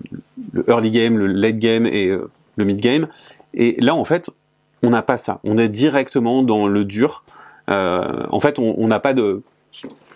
le 0.53 0.65
early 0.69 0.91
game, 0.91 1.19
le 1.19 1.27
late 1.27 1.59
game 1.59 1.87
et 1.87 2.09
euh, 2.09 2.31
le 2.57 2.65
mid 2.65 2.81
game. 2.81 3.09
Et 3.55 3.81
là, 3.81 3.95
en 3.95 4.05
fait, 4.05 4.31
on 4.83 4.91
n'a 4.91 5.03
pas 5.03 5.17
ça. 5.17 5.41
On 5.45 5.57
est 5.57 5.69
directement 5.69 6.43
dans 6.43 6.67
le 6.67 6.85
dur. 6.85 7.25
Euh, 7.71 8.27
en 8.31 8.41
fait, 8.41 8.59
on 8.59 8.87
n'a 8.87 9.01
pas 9.01 9.15
de 9.15 9.43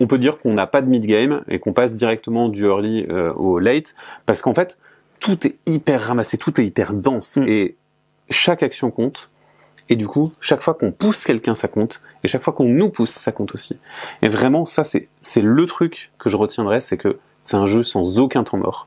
on 0.00 0.06
peut 0.06 0.18
dire 0.18 0.38
qu'on 0.38 0.54
n'a 0.54 0.66
pas 0.66 0.82
de 0.82 0.86
mid 0.86 1.04
game 1.04 1.42
et 1.48 1.58
qu'on 1.58 1.72
passe 1.72 1.94
directement 1.94 2.48
du 2.48 2.66
early 2.66 3.06
euh, 3.10 3.32
au 3.32 3.58
late 3.58 3.94
parce 4.24 4.40
qu'en 4.40 4.54
fait 4.54 4.78
tout 5.18 5.46
est 5.46 5.56
hyper 5.66 6.00
ramassé, 6.00 6.38
tout 6.38 6.60
est 6.60 6.64
hyper 6.64 6.92
dense 6.92 7.38
Mm. 7.38 7.48
et 7.48 7.76
chaque 8.30 8.62
action 8.62 8.90
compte. 8.90 9.30
Et 9.88 9.96
du 9.96 10.06
coup, 10.06 10.32
chaque 10.40 10.60
fois 10.60 10.74
qu'on 10.74 10.92
pousse 10.92 11.24
quelqu'un, 11.24 11.54
ça 11.54 11.66
compte. 11.66 12.02
Et 12.22 12.28
chaque 12.28 12.42
fois 12.42 12.52
qu'on 12.52 12.68
nous 12.68 12.90
pousse, 12.90 13.10
ça 13.10 13.32
compte 13.32 13.54
aussi. 13.54 13.78
Et 14.20 14.28
vraiment, 14.28 14.66
ça, 14.66 14.84
c'est, 14.84 15.08
c'est 15.22 15.40
le 15.40 15.64
truc 15.64 16.12
que 16.18 16.28
je 16.28 16.36
retiendrai, 16.36 16.80
c'est 16.80 16.98
que 16.98 17.18
c'est 17.40 17.56
un 17.56 17.64
jeu 17.64 17.82
sans 17.82 18.18
aucun 18.18 18.44
temps 18.44 18.58
mort. 18.58 18.86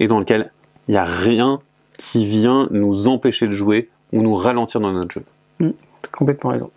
Et 0.00 0.08
dans 0.08 0.18
lequel 0.18 0.50
il 0.88 0.92
n'y 0.92 0.96
a 0.96 1.04
rien 1.04 1.60
qui 2.02 2.26
vient 2.26 2.66
nous 2.72 3.06
empêcher 3.06 3.46
de 3.46 3.52
jouer 3.52 3.88
ou 4.12 4.22
nous 4.22 4.34
ralentir 4.34 4.80
dans 4.80 4.92
notre 4.92 5.12
jeu. 5.12 5.24
T'as 5.60 6.08
complètement 6.10 6.50
raison. 6.50 6.70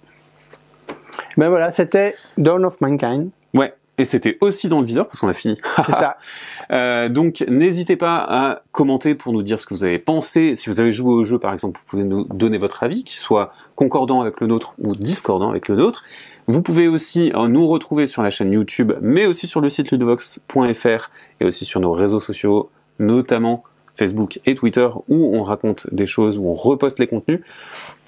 Ben 1.35 1.49
voilà, 1.49 1.71
c'était 1.71 2.13
Dawn 2.37 2.63
of 2.63 2.79
Mankind. 2.79 3.31
Ouais. 3.55 3.73
Et 3.97 4.05
c'était 4.05 4.37
aussi 4.41 4.69
dans 4.69 4.81
le 4.81 4.85
viseur 4.85 5.07
parce 5.07 5.19
qu'on 5.19 5.27
a 5.27 5.33
fini. 5.33 5.57
C'est 5.85 5.91
ça. 5.91 6.17
Euh, 6.71 7.09
donc 7.09 7.45
n'hésitez 7.47 7.95
pas 7.95 8.25
à 8.27 8.63
commenter 8.71 9.13
pour 9.13 9.33
nous 9.33 9.43
dire 9.43 9.59
ce 9.59 9.67
que 9.67 9.75
vous 9.75 9.83
avez 9.83 9.99
pensé. 9.99 10.55
Si 10.55 10.67
vous 10.67 10.79
avez 10.79 10.91
joué 10.91 11.13
au 11.13 11.23
jeu 11.23 11.37
par 11.37 11.53
exemple, 11.53 11.79
vous 11.79 11.85
pouvez 11.85 12.03
nous 12.03 12.23
donner 12.23 12.57
votre 12.57 12.81
avis, 12.81 13.03
qui 13.03 13.17
soit 13.17 13.53
concordant 13.75 14.21
avec 14.21 14.41
le 14.41 14.47
nôtre 14.47 14.73
ou 14.79 14.95
discordant 14.95 15.51
avec 15.51 15.67
le 15.67 15.75
nôtre. 15.75 16.03
Vous 16.47 16.63
pouvez 16.63 16.87
aussi 16.87 17.31
euh, 17.35 17.47
nous 17.47 17.67
retrouver 17.67 18.07
sur 18.07 18.23
la 18.23 18.31
chaîne 18.31 18.51
YouTube, 18.51 18.93
mais 18.99 19.27
aussi 19.27 19.45
sur 19.45 19.61
le 19.61 19.69
site 19.69 19.91
ludovox.fr 19.91 21.11
et 21.39 21.45
aussi 21.45 21.65
sur 21.65 21.79
nos 21.79 21.91
réseaux 21.91 22.19
sociaux, 22.19 22.71
notamment 22.97 23.63
Facebook 23.95 24.39
et 24.45 24.55
Twitter, 24.55 24.87
où 25.07 25.35
on 25.35 25.43
raconte 25.43 25.87
des 25.93 26.05
choses, 26.05 26.37
où 26.37 26.47
on 26.47 26.53
reposte 26.53 26.99
les 26.99 27.07
contenus. 27.07 27.41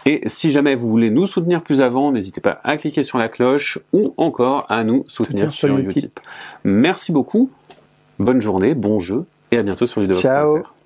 Et 0.06 0.22
si 0.26 0.52
jamais 0.52 0.76
vous 0.76 0.90
voulez 0.90 1.10
nous 1.10 1.28
soutenir 1.28 1.62
plus 1.62 1.82
avant, 1.82 2.12
n'hésitez 2.12 2.42
pas 2.42 2.62
à 2.64 2.78
cliquer 2.78 3.04
sur 3.04 3.18
la 3.18 3.28
cloche 3.28 3.80
ou 3.94 4.14
encore 4.18 4.66
à 4.70 4.84
nous 4.84 5.04
soutenir 5.08 5.52
sur, 5.52 5.68
sur 5.68 5.78
Utip. 5.78 6.20
Merci 6.64 7.12
beaucoup, 7.12 7.50
bonne 8.20 8.42
journée, 8.42 8.74
bon 8.74 9.00
jeu 9.00 9.26
et 9.52 9.58
à 9.58 9.64
bientôt 9.64 9.88
sur 9.88 10.02
Ludovox.fr. 10.02 10.22
Ciao. 10.22 10.77